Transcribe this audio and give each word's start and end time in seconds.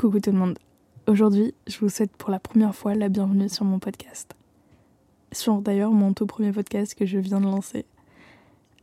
Coucou 0.00 0.18
tout 0.18 0.30
le 0.30 0.38
monde. 0.38 0.58
Aujourd'hui, 1.06 1.52
je 1.66 1.78
vous 1.78 1.90
souhaite 1.90 2.16
pour 2.16 2.30
la 2.30 2.38
première 2.38 2.74
fois 2.74 2.94
la 2.94 3.10
bienvenue 3.10 3.50
sur 3.50 3.66
mon 3.66 3.78
podcast. 3.78 4.34
Sur 5.30 5.60
d'ailleurs 5.60 5.90
mon 5.90 6.14
tout 6.14 6.24
premier 6.24 6.52
podcast 6.52 6.94
que 6.94 7.04
je 7.04 7.18
viens 7.18 7.38
de 7.38 7.44
lancer. 7.44 7.84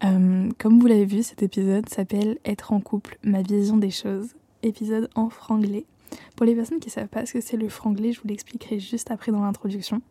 Euh, 0.03 0.51
comme 0.59 0.79
vous 0.79 0.85
l'avez 0.85 1.05
vu, 1.05 1.23
cet 1.23 1.41
épisode 1.41 1.89
s'appelle 1.89 2.38
Être 2.45 2.71
en 2.71 2.79
couple, 2.81 3.17
ma 3.23 3.41
vision 3.41 3.77
des 3.77 3.89
choses. 3.89 4.35
Épisode 4.61 5.09
en 5.15 5.31
franglais. 5.31 5.88
Pour 6.35 6.46
les 6.46 6.53
personnes 6.53 6.79
qui 6.79 6.90
ne 6.90 6.94
savent 6.94 7.08
pas 7.08 7.26
ce 7.26 7.34
que 7.34 7.42
c'est 7.42 7.58
le 7.58 7.68
franglais, 7.68 8.12
je 8.12 8.22
vous 8.22 8.28
l'expliquerai 8.28 8.79
juste 8.79 9.10
après 9.10 9.31
dans 9.31 9.42
l'introduction. 9.42 10.04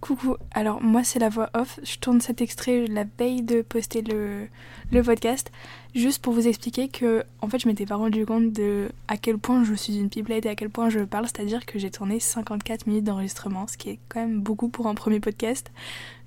Coucou, 0.00 0.36
alors 0.52 0.82
moi 0.82 1.02
c'est 1.04 1.18
la 1.18 1.30
voix 1.30 1.48
off, 1.54 1.80
je 1.82 1.96
tourne 1.96 2.20
cet 2.20 2.42
extrait 2.42 2.86
la 2.86 3.04
veille 3.18 3.42
de 3.42 3.62
poster 3.62 4.02
le, 4.02 4.46
podcast, 5.02 5.50
juste 5.94 6.22
pour 6.22 6.34
vous 6.34 6.46
expliquer 6.46 6.88
que 6.88 7.24
en 7.40 7.48
fait 7.48 7.58
je 7.58 7.66
m'étais 7.66 7.86
pas 7.86 7.96
rendu 7.96 8.26
compte 8.26 8.52
de 8.52 8.90
à 9.08 9.16
quel 9.16 9.38
point 9.38 9.64
je 9.64 9.72
suis 9.72 9.96
une 9.96 10.10
pipelette 10.10 10.44
et 10.44 10.50
à 10.50 10.54
quel 10.54 10.68
point 10.68 10.90
je 10.90 11.00
parle, 11.00 11.24
c'est-à-dire 11.24 11.64
que 11.64 11.78
j'ai 11.78 11.90
tourné 11.90 12.20
54 12.20 12.86
minutes 12.86 13.04
d'enregistrement, 13.04 13.66
ce 13.66 13.78
qui 13.78 13.88
est 13.88 13.98
quand 14.10 14.20
même 14.20 14.40
beaucoup 14.40 14.68
pour 14.68 14.86
un 14.86 14.94
premier 14.94 15.18
podcast. 15.18 15.72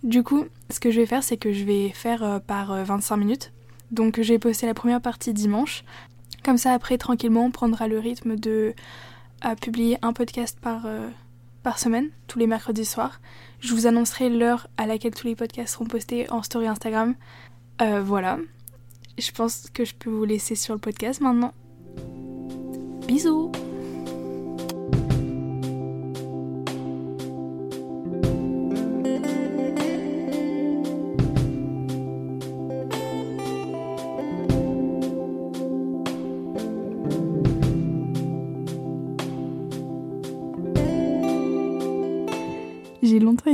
Du 0.03 0.23
coup, 0.23 0.45
ce 0.71 0.79
que 0.79 0.89
je 0.89 0.99
vais 0.99 1.05
faire 1.05 1.23
c'est 1.23 1.37
que 1.37 1.53
je 1.53 1.63
vais 1.63 1.89
faire 1.89 2.23
euh, 2.23 2.39
par 2.39 2.73
25 2.83 3.13
euh, 3.13 3.17
minutes, 3.19 3.53
donc 3.91 4.19
je 4.19 4.33
vais 4.33 4.39
poster 4.39 4.65
la 4.65 4.73
première 4.73 4.99
partie 4.99 5.31
dimanche, 5.31 5.83
comme 6.43 6.57
ça 6.57 6.73
après 6.73 6.97
tranquillement 6.97 7.45
on 7.45 7.51
prendra 7.51 7.87
le 7.87 7.99
rythme 7.99 8.35
de 8.35 8.73
publier 9.61 9.99
un 10.01 10.11
podcast 10.11 10.57
par... 10.59 10.87
Euh, 10.87 11.07
semaine, 11.77 12.09
tous 12.27 12.39
les 12.39 12.47
mercredis 12.47 12.85
soirs. 12.85 13.19
Je 13.59 13.73
vous 13.73 13.85
annoncerai 13.85 14.29
l'heure 14.29 14.67
à 14.77 14.87
laquelle 14.87 15.13
tous 15.13 15.27
les 15.27 15.35
podcasts 15.35 15.73
seront 15.73 15.85
postés 15.85 16.29
en 16.31 16.41
story 16.41 16.67
Instagram. 16.67 17.15
Euh, 17.81 18.01
voilà. 18.01 18.39
Je 19.17 19.31
pense 19.31 19.69
que 19.73 19.85
je 19.85 19.93
peux 19.93 20.09
vous 20.09 20.25
laisser 20.25 20.55
sur 20.55 20.73
le 20.73 20.79
podcast 20.79 21.21
maintenant. 21.21 21.53
Bisous 23.05 23.51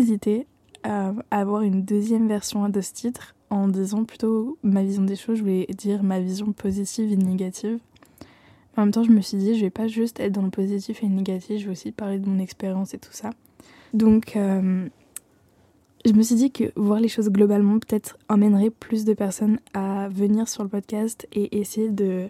hésité 0.06 0.46
à 0.84 1.14
avoir 1.32 1.64
une 1.64 1.82
deuxième 1.82 2.28
version 2.28 2.70
de 2.70 2.80
ce 2.80 2.94
titre 2.94 3.34
en 3.50 3.68
disant 3.68 4.04
plutôt 4.04 4.58
ma 4.62 4.84
vision 4.84 5.04
des 5.04 5.16
choses, 5.16 5.38
je 5.38 5.42
voulais 5.42 5.66
dire 5.76 6.04
ma 6.04 6.20
vision 6.20 6.52
positive 6.52 7.12
et 7.12 7.18
négative. 7.18 7.80
En 8.78 8.82
même 8.82 8.92
temps, 8.92 9.04
je 9.04 9.12
me 9.12 9.22
suis 9.22 9.38
dit, 9.38 9.56
je 9.56 9.62
vais 9.62 9.72
pas 9.72 9.88
juste 9.88 10.20
être 10.20 10.34
dans 10.34 10.44
le 10.44 10.52
positif 10.52 11.02
et 11.02 11.08
le 11.08 11.14
négatif, 11.14 11.60
je 11.60 11.66
vais 11.66 11.72
aussi 11.72 11.92
parler 11.92 12.20
de 12.20 12.30
mon 12.30 12.40
expérience 12.40 12.94
et 12.94 13.00
tout 13.00 13.14
ça. 13.14 13.32
Donc, 13.94 14.36
euh, 14.36 14.88
je 16.06 16.14
me 16.14 16.22
suis 16.22 16.36
dit 16.36 16.52
que 16.52 16.66
voir 16.76 17.00
les 17.00 17.08
choses 17.08 17.30
globalement 17.30 17.80
peut-être 17.80 18.18
emmènerait 18.30 18.70
plus 18.70 19.06
de 19.06 19.14
personnes 19.14 19.60
à 19.74 20.08
venir 20.10 20.48
sur 20.48 20.62
le 20.62 20.70
podcast 20.70 21.28
et 21.34 21.58
essayer 21.58 21.90
de 21.90 22.28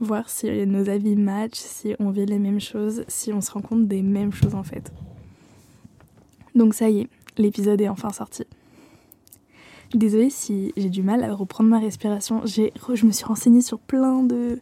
voir 0.00 0.28
si 0.28 0.48
nos 0.66 0.88
avis 0.88 1.14
matchent, 1.14 1.52
si 1.54 1.94
on 2.00 2.10
vit 2.10 2.26
les 2.26 2.38
mêmes 2.40 2.60
choses, 2.60 3.04
si 3.06 3.32
on 3.32 3.40
se 3.40 3.52
rend 3.52 3.60
compte 3.60 3.86
des 3.86 4.02
mêmes 4.02 4.32
choses 4.32 4.54
en 4.56 4.64
fait. 4.64 4.92
Donc 6.56 6.74
ça 6.74 6.88
y 6.88 7.00
est, 7.00 7.08
l'épisode 7.36 7.80
est 7.80 7.88
enfin 7.88 8.10
sorti. 8.10 8.44
Désolée 9.94 10.30
si 10.30 10.72
j'ai 10.76 10.88
du 10.88 11.02
mal 11.02 11.22
à 11.22 11.32
reprendre 11.32 11.70
ma 11.70 11.78
respiration. 11.78 12.42
Je 12.44 13.06
me 13.06 13.12
suis 13.12 13.24
renseignée 13.24 13.60
sur 13.60 13.78
plein 13.78 14.22
de, 14.22 14.58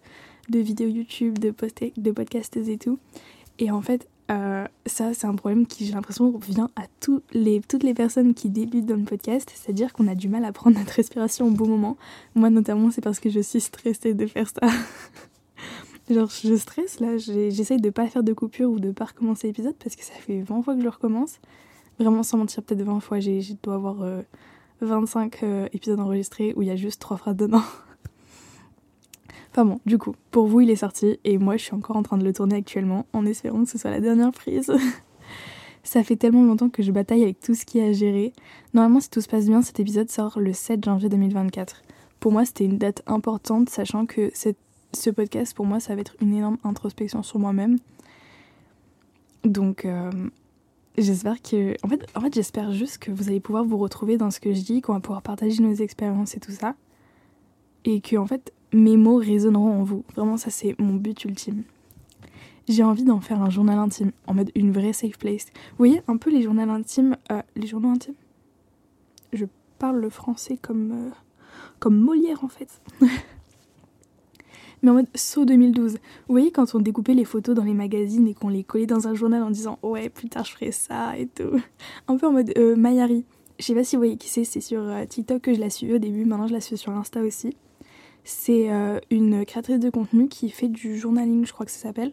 vidéos 0.51 0.89
YouTube, 0.89 1.39
de, 1.39 1.55
de 1.97 2.11
podcasts 2.11 2.57
et 2.57 2.77
tout. 2.77 2.99
Et 3.59 3.71
en 3.71 3.81
fait, 3.81 4.09
euh, 4.31 4.67
ça, 4.87 5.15
c'est 5.15 5.27
un 5.27 5.35
problème 5.35 5.67
qui, 5.67 5.87
j'ai 5.87 5.93
l'impression, 5.93 6.37
vient 6.39 6.71
à 6.77 6.83
toutes 7.01 7.25
les 7.33 7.95
personnes 7.95 8.35
qui 8.35 8.51
débutent 8.51 8.87
dans 8.87 8.97
le 8.97 9.05
podcast. 9.05 9.51
C'est-à-dire 9.55 9.93
qu'on 9.93 10.09
a 10.09 10.15
du 10.15 10.29
mal 10.29 10.45
à 10.45 10.53
prendre 10.53 10.77
notre 10.79 10.93
respiration 10.93 11.47
au 11.47 11.51
bon 11.51 11.69
moment. 11.69 11.97
Moi, 12.35 12.51
notamment, 12.51 12.91
c'est 12.91 13.03
parce 13.03 13.21
que 13.21 13.31
je 13.31 13.41
suis 13.41 13.61
stressée 13.61 14.15
de 14.15 14.27
faire 14.27 14.49
ça. 14.49 14.69
Genre, 16.11 16.29
je 16.29 16.55
stresse 16.55 17.01
là, 17.01 17.17
j'essaye 17.17 17.81
de 17.81 17.89
pas 17.89 18.07
faire 18.09 18.23
de 18.23 18.35
coupure 18.35 18.71
ou 18.71 18.79
de 18.79 18.91
pas 18.91 19.07
recommencer 19.07 19.47
l'épisode 19.47 19.75
parce 19.83 19.97
que 19.97 20.05
ça 20.05 20.13
fait 20.13 20.43
20 20.43 20.61
fois 20.63 20.75
que 20.75 20.83
je 20.83 20.89
recommence 20.89 21.39
vraiment 21.99 22.23
sans 22.23 22.39
mentir, 22.39 22.63
peut-être 22.63 22.83
20 22.83 23.01
fois, 23.01 23.21
j'ai 23.21 23.41
dois 23.63 23.75
avoir 23.75 23.97
25 24.81 25.43
euh, 25.43 25.47
euh, 25.47 25.69
épisodes 25.73 26.01
enregistrés 26.01 26.53
où 26.57 26.63
il 26.63 26.69
y 26.69 26.71
a 26.71 26.77
juste 26.77 27.01
trois 27.01 27.17
phrases 27.17 27.37
dedans. 27.37 27.63
enfin 29.53 29.65
bon, 29.65 29.81
du 29.87 29.99
coup, 29.99 30.15
pour 30.31 30.47
vous 30.47 30.61
il 30.61 30.71
est 30.71 30.77
sorti 30.77 31.19
et 31.25 31.39
moi 31.39 31.57
je 31.57 31.65
suis 31.65 31.75
encore 31.75 31.97
en 31.97 32.03
train 32.03 32.19
de 32.19 32.25
le 32.25 32.33
tourner 32.33 32.57
actuellement 32.57 33.07
en 33.13 33.25
espérant 33.27 33.65
que 33.65 33.71
ce 33.71 33.79
soit 33.79 33.91
la 33.91 34.01
dernière 34.01 34.33
prise. 34.33 34.73
Ça 35.85 36.03
fait 36.03 36.17
tellement 36.17 36.43
longtemps 36.45 36.71
que 36.71 36.83
je 36.83 36.91
bataille 36.91 37.23
avec 37.23 37.41
tout 37.41 37.55
ce 37.55 37.67
qui 37.67 37.79
est 37.79 37.89
à 37.89 37.93
gérer. 37.93 38.33
Normalement, 38.73 39.01
si 39.01 39.11
tout 39.11 39.21
se 39.21 39.29
passe 39.29 39.47
bien, 39.47 39.61
cet 39.61 39.81
épisode 39.81 40.11
sort 40.11 40.41
le 40.41 40.55
7 40.55 40.83
janvier 40.83 41.11
2024. 41.11 41.83
Pour 42.21 42.33
moi, 42.33 42.47
c'était 42.47 42.65
une 42.65 42.79
date 42.79 43.03
importante, 43.07 43.69
sachant 43.69 44.07
que 44.07 44.33
ce 44.35 45.11
podcast, 45.11 45.55
pour 45.55 45.67
moi, 45.67 45.81
ça 45.81 45.95
va 45.95 46.01
être 46.01 46.17
une 46.23 46.35
énorme 46.35 46.57
introspection 46.65 47.23
sur 47.23 47.39
moi-même. 47.39 47.77
Donc, 49.45 49.85
euh, 49.85 50.11
J'espère 50.97 51.43
que. 51.43 51.75
En 51.83 51.89
fait, 51.89 52.07
en 52.15 52.21
fait 52.21 52.35
j'espère 52.35 52.73
juste 52.73 52.99
que 52.99 53.11
vous 53.11 53.29
allez 53.29 53.41
pouvoir 53.41 53.65
vous 53.65 53.79
retrouver 53.79 54.17
dans 54.17 54.31
ce 54.31 54.41
que 54.41 54.53
je 54.53 54.61
dis, 54.63 54.81
qu'on 54.81 54.93
va 54.93 55.01
pouvoir 55.01 55.23
partager 55.23 55.61
nos 55.63 55.75
expériences 55.75 56.37
et 56.37 56.41
tout 56.41 56.53
ça. 56.53 56.75
Et 57.85 58.01
que, 58.01 58.17
en 58.17 58.27
fait, 58.27 58.53
mes 58.73 58.97
mots 58.97 59.17
résonneront 59.17 59.81
en 59.81 59.83
vous. 59.83 60.05
Vraiment, 60.15 60.37
ça, 60.37 60.51
c'est 60.51 60.79
mon 60.79 60.95
but 60.95 61.25
ultime. 61.25 61.65
J'ai 62.69 62.83
envie 62.83 63.05
d'en 63.05 63.21
faire 63.21 63.43
un 63.43 63.51
journal 63.51 63.79
intime, 63.79 64.13
en 64.27 64.35
mode 64.35 64.51
une 64.55 64.73
vraie 64.73 64.95
safe 64.95 65.19
place. 65.19 65.47
Vous 65.71 65.79
voyez, 65.79 66.01
un 66.09 66.17
peu 66.17 66.31
les 66.31 66.43
journaux 66.43 66.63
intimes. 66.63 67.17
Euh, 67.31 67.43
les 67.57 67.67
journaux 67.67 67.91
intimes? 67.91 68.15
Je 69.33 69.45
parle 69.79 69.99
le 69.99 70.11
français 70.11 70.57
comme. 70.57 70.93
Euh, 70.93 71.11
comme 71.81 71.99
Molière, 71.99 72.45
en 72.45 72.49
fait. 72.49 72.81
mais 74.85 74.91
en 74.91 74.95
mode 74.95 75.07
saut 75.15 75.47
2012. 75.47 75.93
Vous 75.93 75.99
voyez, 76.29 76.53
quand 76.53 76.75
on 76.75 76.79
découpait 76.79 77.15
les 77.15 77.25
photos 77.25 77.55
dans 77.55 77.65
les 77.65 77.73
magazines 77.73 78.29
et 78.29 78.35
qu'on 78.35 78.51
les 78.51 78.63
collait 78.63 78.87
dans 78.87 79.09
un 79.09 79.15
journal 79.15 79.43
en 79.43 79.51
disant 79.51 79.79
ouais, 79.83 80.11
plus 80.11 80.29
tard 80.29 80.45
je 80.45 80.53
ferai 80.53 80.73
ça 80.73 81.17
et 81.17 81.27
tout. 81.27 81.59
Un 82.09 82.17
peu 82.17 82.27
en 82.27 82.33
mode 82.33 82.53
euh, 82.59 82.77
Mayari. 82.77 83.25
Je 83.59 83.65
sais 83.65 83.75
pas 83.75 83.83
si 83.83 83.97
vous 83.97 84.01
voyez 84.01 84.17
qui 84.17 84.29
c'est, 84.29 84.45
c'est 84.45 84.61
sur 84.61 84.83
euh, 84.83 85.07
TikTok 85.07 85.41
que 85.41 85.55
je 85.55 85.61
la 85.61 85.71
suis 85.71 85.93
au 85.93 85.99
début, 85.99 86.27
maintenant 86.27 86.47
je 86.47 86.53
la 86.53 86.61
suis 86.61 86.77
sur 86.77 86.93
Insta 86.93 87.23
aussi. 87.23 87.57
C'est 88.25 88.71
euh, 88.71 89.01
une 89.11 89.47
créatrice 89.47 89.79
de 89.79 89.89
contenu 89.89 90.29
qui 90.29 90.51
fait 90.51 90.69
du 90.69 90.99
journaling, 90.99 91.47
je 91.47 91.53
crois 91.53 91.65
que 91.65 91.73
ça 91.73 91.81
s'appelle. 91.81 92.13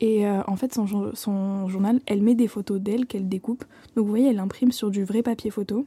Et 0.00 0.26
en 0.26 0.56
fait, 0.56 0.74
son, 0.74 1.14
son, 1.14 1.68
journal, 1.68 2.00
elle 2.06 2.22
met 2.22 2.34
des 2.34 2.48
photos 2.48 2.80
d'elle 2.80 3.06
qu'elle 3.06 3.28
découpe. 3.28 3.64
Donc 3.94 4.06
vous 4.06 4.10
voyez, 4.10 4.30
elle 4.30 4.40
imprime 4.40 4.72
sur 4.72 4.90
du 4.90 5.04
vrai 5.04 5.22
papier 5.22 5.52
photo. 5.52 5.86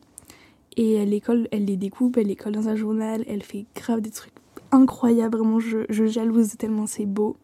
Et 0.77 0.93
elle 0.93 1.09
les, 1.09 1.19
colle, 1.19 1.49
elle 1.51 1.65
les 1.65 1.75
découpe, 1.75 2.15
elle 2.15 2.27
les 2.27 2.37
colle 2.37 2.53
dans 2.53 2.69
un 2.69 2.77
journal, 2.77 3.25
elle 3.27 3.43
fait 3.43 3.65
grave 3.75 3.99
des 3.99 4.11
trucs 4.11 4.31
incroyable, 4.75 5.37
vraiment 5.37 5.59
je, 5.59 5.85
jalouse 5.89 6.55
tellement 6.57 6.85
c'est 6.85 7.05
beau. 7.05 7.37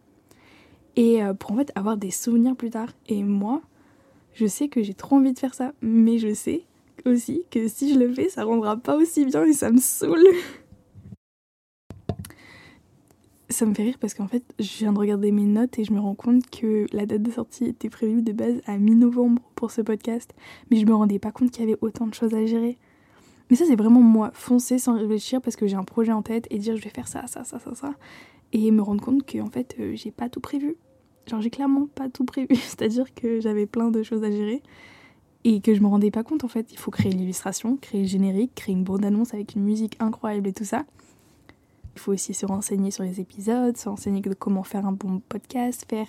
Et 0.95 1.23
euh, 1.23 1.33
pour 1.33 1.53
en 1.53 1.57
fait 1.57 1.71
avoir 1.75 1.97
des 1.97 2.11
souvenirs 2.11 2.55
plus 2.55 2.69
tard. 2.69 2.89
Et 3.07 3.23
moi, 3.23 3.61
je 4.33 4.45
sais 4.45 4.67
que 4.67 4.83
j'ai 4.83 4.93
trop 4.93 5.15
envie 5.15 5.33
de 5.33 5.39
faire 5.39 5.53
ça, 5.53 5.73
mais 5.81 6.17
je 6.17 6.33
sais 6.33 6.63
aussi 7.05 7.43
que 7.49 7.67
si 7.67 7.93
je 7.93 7.99
le 7.99 8.13
fais, 8.13 8.29
ça 8.29 8.43
rendra 8.43 8.77
pas 8.77 8.95
aussi 8.95 9.25
bien 9.25 9.43
et 9.45 9.53
ça 9.53 9.71
me 9.71 9.79
saoule. 9.79 10.27
Ça 13.49 13.65
me 13.65 13.73
fait 13.73 13.83
rire 13.83 13.97
parce 13.99 14.13
qu'en 14.13 14.27
fait, 14.27 14.43
je 14.59 14.77
viens 14.77 14.93
de 14.93 14.99
regarder 14.99 15.31
mes 15.31 15.45
notes 15.45 15.77
et 15.77 15.83
je 15.83 15.91
me 15.91 15.99
rends 15.99 16.15
compte 16.15 16.49
que 16.49 16.85
la 16.93 17.05
date 17.05 17.21
de 17.21 17.31
sortie 17.31 17.65
était 17.65 17.89
prévue 17.89 18.21
de 18.21 18.31
base 18.31 18.61
à 18.65 18.77
mi-novembre 18.77 19.41
pour 19.55 19.71
ce 19.71 19.81
podcast, 19.81 20.33
mais 20.69 20.77
je 20.77 20.85
me 20.85 20.93
rendais 20.93 21.19
pas 21.19 21.31
compte 21.31 21.51
qu'il 21.51 21.65
y 21.65 21.67
avait 21.67 21.79
autant 21.81 22.07
de 22.07 22.13
choses 22.13 22.33
à 22.33 22.45
gérer. 22.45 22.77
Mais 23.51 23.57
ça, 23.57 23.65
c'est 23.65 23.75
vraiment 23.75 24.01
moi, 24.01 24.31
foncer 24.33 24.79
sans 24.79 24.97
réfléchir 24.97 25.41
parce 25.41 25.57
que 25.57 25.67
j'ai 25.67 25.75
un 25.75 25.83
projet 25.83 26.13
en 26.13 26.21
tête 26.21 26.47
et 26.49 26.57
dire 26.57 26.77
je 26.77 26.81
vais 26.81 26.89
faire 26.89 27.09
ça, 27.09 27.27
ça, 27.27 27.43
ça, 27.43 27.59
ça, 27.59 27.75
ça. 27.75 27.93
Et 28.53 28.71
me 28.71 28.81
rendre 28.81 29.03
compte 29.03 29.25
que 29.25 29.37
fait, 29.51 29.75
euh, 29.77 29.91
j'ai 29.93 30.09
pas 30.09 30.29
tout 30.29 30.39
prévu. 30.39 30.77
Genre, 31.27 31.41
j'ai 31.41 31.49
clairement 31.49 31.87
pas 31.93 32.07
tout 32.07 32.23
prévu. 32.23 32.47
C'est-à-dire 32.55 33.13
que 33.13 33.41
j'avais 33.41 33.65
plein 33.65 33.91
de 33.91 34.03
choses 34.03 34.23
à 34.23 34.31
gérer 34.31 34.63
et 35.43 35.59
que 35.59 35.75
je 35.75 35.81
me 35.81 35.87
rendais 35.87 36.11
pas 36.11 36.23
compte 36.23 36.45
en 36.45 36.47
fait. 36.47 36.71
Il 36.71 36.77
faut 36.77 36.91
créer 36.91 37.11
l'illustration, 37.11 37.75
créer 37.75 38.03
le 38.03 38.07
générique, 38.07 38.55
créer 38.55 38.73
une 38.73 38.85
bande-annonce 38.85 39.33
avec 39.33 39.55
une 39.55 39.63
musique 39.63 39.97
incroyable 39.99 40.47
et 40.47 40.53
tout 40.53 40.63
ça. 40.63 40.85
Il 41.95 41.99
faut 41.99 42.13
aussi 42.13 42.33
se 42.33 42.45
renseigner 42.45 42.89
sur 42.89 43.03
les 43.03 43.19
épisodes, 43.19 43.75
se 43.75 43.89
renseigner 43.89 44.21
de 44.21 44.33
comment 44.33 44.63
faire 44.63 44.85
un 44.85 44.93
bon 44.93 45.21
podcast, 45.27 45.85
faire 45.89 46.07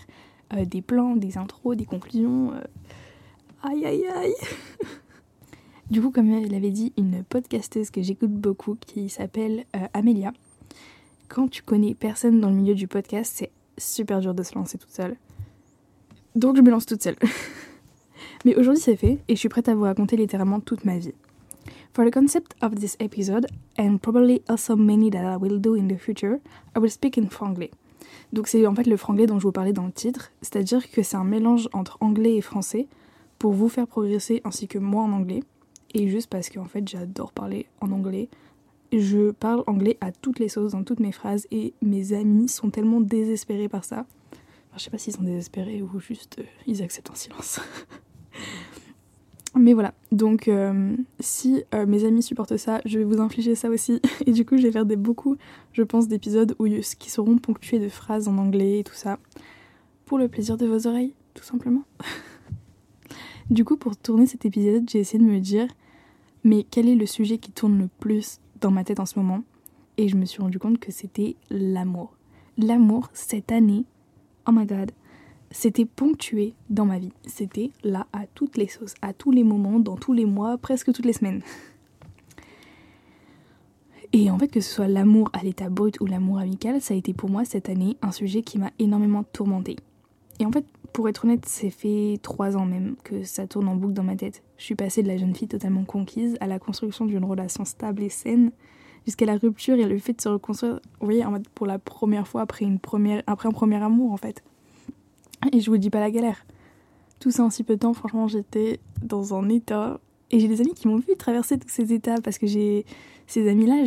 euh, 0.55 0.65
des 0.65 0.81
plans, 0.81 1.17
des 1.17 1.39
intros, 1.39 1.77
des 1.77 1.87
conclusions. 1.87 2.53
Euh. 2.53 2.61
Aïe 3.65 3.85
aïe 3.85 4.07
aïe 4.07 4.35
Du 5.93 6.01
coup, 6.01 6.11
comme 6.11 6.31
elle 6.31 6.55
avait 6.55 6.71
dit, 6.71 6.95
une 6.97 7.23
podcasteuse 7.23 7.91
que 7.91 8.01
j'écoute 8.01 8.33
beaucoup 8.33 8.79
qui 8.81 9.11
s'appelle 9.11 9.67
euh, 9.77 9.87
Amélia. 9.93 10.33
Quand 11.29 11.49
tu 11.49 11.63
connais 11.63 11.93
personne 11.93 12.41
dans 12.41 12.49
le 12.49 12.55
milieu 12.55 12.75
du 12.75 12.89
podcast, 12.89 13.31
c'est 13.37 13.51
super 13.77 14.21
dur 14.21 14.33
de 14.33 14.43
se 14.43 14.55
lancer 14.55 14.79
toute 14.79 14.91
seule. 14.91 15.17
Donc 16.35 16.57
je 16.57 16.63
me 16.63 16.71
lance 16.71 16.87
toute 16.87 17.03
seule. 17.03 17.17
Mais 18.47 18.57
aujourd'hui 18.57 18.81
c'est 18.81 18.97
fait 18.97 19.19
et 19.29 19.35
je 19.35 19.39
suis 19.39 19.51
prête 19.51 19.69
à 19.69 19.75
vous 19.75 19.83
raconter 19.83 20.17
littéralement 20.17 20.61
toute 20.61 20.87
ma 20.87 20.97
vie. 20.97 21.13
For 21.93 22.07
the 22.07 22.11
concept 22.11 22.55
of 22.63 22.75
this 22.75 22.97
episode, 22.99 23.47
and 23.79 23.99
probably 23.99 24.41
also 24.49 24.77
many 24.77 25.11
that 25.11 25.31
I 25.31 25.37
will 25.37 25.61
do 25.61 25.77
in 25.77 25.89
the 25.89 25.99
future, 25.99 26.39
I 26.75 26.79
will 26.79 26.91
speak 26.91 27.19
in 27.19 27.27
franglais. 27.27 27.71
Donc 28.33 28.47
c'est 28.47 28.67
en 28.67 28.75
fait 28.75 28.87
le 28.87 28.97
franglais 28.97 29.27
dont 29.27 29.39
je 29.39 29.43
vous 29.43 29.53
parlais 29.53 29.75
dans 29.75 29.85
le 29.85 29.93
titre, 29.93 30.33
c'est-à-dire 30.41 30.91
que 30.91 31.03
c'est 31.03 31.19
un 31.19 31.25
mélange 31.25 31.69
entre 31.75 31.99
anglais 32.01 32.37
et 32.37 32.41
français 32.41 32.87
pour 33.39 33.53
vous 33.53 33.69
faire 33.69 33.87
progresser 33.87 34.41
ainsi 34.45 34.69
que 34.69 34.79
moi 34.79 35.03
en 35.03 35.13
anglais. 35.13 35.43
Et 35.95 36.09
juste 36.09 36.31
parce 36.31 36.49
qu'en 36.49 36.65
fait 36.65 36.87
j'adore 36.89 37.33
parler 37.33 37.67
en 37.81 37.93
anglais. 37.93 38.29
Je 38.93 39.31
parle 39.31 39.65
anglais 39.67 39.97
à 40.03 40.13
toutes 40.13 40.39
les 40.39 40.51
sauces, 40.51 40.73
dans 40.73 40.85
toutes 40.85 41.01
mes 41.01 41.13
phrases, 41.13 41.47
et 41.51 41.73
mes 41.81 42.13
amis 42.13 42.49
sont 42.49 42.69
tellement 42.69 43.01
désespérés 43.01 43.69
par 43.69 43.85
ça. 43.85 44.07
Enfin, 44.69 44.77
je 44.77 44.85
sais 44.85 44.91
pas 44.91 44.99
s'ils 44.99 45.15
sont 45.15 45.23
désespérés 45.23 45.81
ou 45.81 45.99
juste 45.99 46.41
euh, 46.41 46.45
ils 46.67 46.83
acceptent 46.83 47.11
en 47.11 47.15
silence. 47.15 47.61
Mais 49.55 49.75
voilà, 49.75 49.93
donc 50.13 50.49
euh, 50.49 50.97
si 51.21 51.63
euh, 51.75 51.85
mes 51.85 52.07
amis 52.07 52.23
supportent 52.23 52.57
ça, 52.57 52.81
je 52.87 52.99
vais 52.99 53.05
vous 53.05 53.21
infliger 53.21 53.55
ça 53.55 53.69
aussi. 53.69 54.01
Et 54.27 54.33
du 54.33 54.47
coup, 54.47 54.57
je 54.57 54.63
vais 54.63 54.73
faire 54.73 54.87
des, 54.87 54.97
beaucoup, 54.97 55.37
je 55.73 55.83
pense, 55.83 56.09
d'épisodes 56.09 56.55
où, 56.59 56.67
qui 56.99 57.11
seront 57.11 57.37
ponctués 57.37 57.79
de 57.79 57.91
phrases 57.91 58.29
en 58.29 58.39
anglais 58.39 58.79
et 58.79 58.85
tout 58.85 58.95
ça. 58.95 59.19
Pour 60.07 60.19
le 60.19 60.29
plaisir 60.29 60.57
de 60.57 60.67
vos 60.67 60.87
oreilles, 60.87 61.15
tout 61.35 61.45
simplement. 61.45 61.83
du 63.51 63.65
coup, 63.65 63.77
pour 63.77 63.95
tourner 63.97 64.27
cet 64.27 64.47
épisode, 64.47 64.89
j'ai 64.89 65.01
essayé 65.01 65.23
de 65.23 65.29
me 65.29 65.39
dire, 65.39 65.67
mais 66.45 66.65
quel 66.71 66.89
est 66.89 66.95
le 66.95 67.07
sujet 67.07 67.39
qui 67.39 67.53
tourne 67.53 67.79
le 67.79 67.89
plus 68.01 68.41
dans 68.61 68.71
ma 68.71 68.85
tête 68.85 69.01
en 69.01 69.07
ce 69.07 69.19
moment? 69.19 69.43
Et 69.97 70.09
je 70.09 70.17
me 70.17 70.25
suis 70.25 70.43
rendu 70.43 70.59
compte 70.59 70.79
que 70.79 70.91
c'était 70.91 71.37
l'amour. 71.51 72.17
L'amour, 72.59 73.11
cette 73.13 73.53
année, 73.53 73.85
oh 74.49 74.53
my 74.53 74.67
god, 74.67 74.91
c'était 75.51 75.85
ponctué 75.85 76.55
dans 76.71 76.87
ma 76.87 76.99
vie. 76.99 77.13
C'était 77.27 77.71
là 77.85 78.07
à 78.13 78.27
toutes 78.27 78.57
les 78.57 78.69
sauces, 78.69 78.95
à 79.03 79.13
tous 79.13 79.31
les 79.31 79.45
moments, 79.45 79.79
dans 79.79 79.97
tous 79.97 80.13
les 80.13 80.25
mois, 80.25 80.59
presque 80.59 80.93
toutes 80.93 81.07
les 81.07 81.13
semaines. 81.13 81.43
Et 84.15 84.31
en 84.31 84.39
fait, 84.39 84.49
que 84.49 84.61
ce 84.61 84.71
soit 84.71 84.89
l'amour 84.89 85.31
à 85.33 85.43
l'état 85.43 85.71
brut 85.71 85.99
ou 86.01 86.07
l'amour 86.07 86.39
amical, 86.39 86.81
ça 86.83 86.93
a 86.93 86.97
été 86.97 87.15
pour 87.15 87.31
moi 87.31 87.45
cette 87.45 87.69
année 87.69 87.97
un 88.03 88.13
sujet 88.13 88.43
qui 88.43 88.59
m'a 88.59 88.71
énormément 88.79 89.23
tourmenté. 89.23 89.77
Et 90.39 90.45
en 90.45 90.53
fait, 90.53 90.67
pour 90.93 91.09
être 91.09 91.25
honnête, 91.25 91.45
c'est 91.47 91.71
fait 91.71 92.19
trois 92.23 92.57
ans 92.57 92.67
même 92.67 92.97
que 93.03 93.23
ça 93.23 93.47
tourne 93.47 93.69
en 93.69 93.77
boucle 93.77 93.95
dans 93.95 94.03
ma 94.03 94.17
tête. 94.17 94.43
Je 94.59 94.65
suis 94.65 94.75
passée 94.75 95.03
de 95.03 95.09
la 95.09 95.17
jeune 95.17 95.35
fille 95.35 95.49
totalement 95.49 95.85
conquise 95.85 96.37
à 96.41 96.47
la 96.47 96.59
construction 96.59 97.07
d'une 97.07 97.25
relation 97.25 97.65
stable 97.65 98.03
et 98.03 98.09
saine, 98.09 98.53
jusqu'à 99.07 99.27
la 99.27 99.37
rupture 99.37 99.77
et 99.77 99.85
le 99.85 99.99
fait 99.99 100.13
de 100.13 100.21
se 100.21 100.29
reconstruire, 100.29 100.81
vous 101.01 101.07
voyez, 101.07 101.25
pour 101.55 101.67
la 101.67 101.79
première 101.79 102.29
fois 102.29 102.43
après, 102.43 102.65
une 102.65 102.79
première, 102.79 103.23
après 103.27 103.49
un 103.49 103.53
premier 103.53 103.83
amour 103.83 104.13
en 104.13 104.17
fait. 104.17 104.43
Et 105.53 105.61
je 105.61 105.71
vous 105.71 105.79
dis 105.79 105.91
pas 105.91 106.01
la 106.01 106.11
galère. 106.11 106.45
Tout 107.19 107.31
ça 107.31 107.45
en 107.45 107.51
si 107.51 107.65
peu 107.65 107.75
de 107.75 107.81
temps, 107.81 107.95
franchement, 107.95 108.29
j'étais 108.29 108.81
dans 109.03 109.35
un 109.35 109.49
état. 109.49 110.01
Et 110.31 110.41
j'ai 110.41 110.49
des 110.49 110.61
amis 110.61 110.75
qui 110.75 110.89
m'ont 110.89 110.97
vu 110.97 111.17
traverser 111.19 111.59
tous 111.59 111.69
ces 111.69 111.93
états 111.93 112.21
parce 112.21 112.39
que 112.39 112.47
j'ai 112.47 112.85
ces 113.27 113.49
amis-là, 113.49 113.85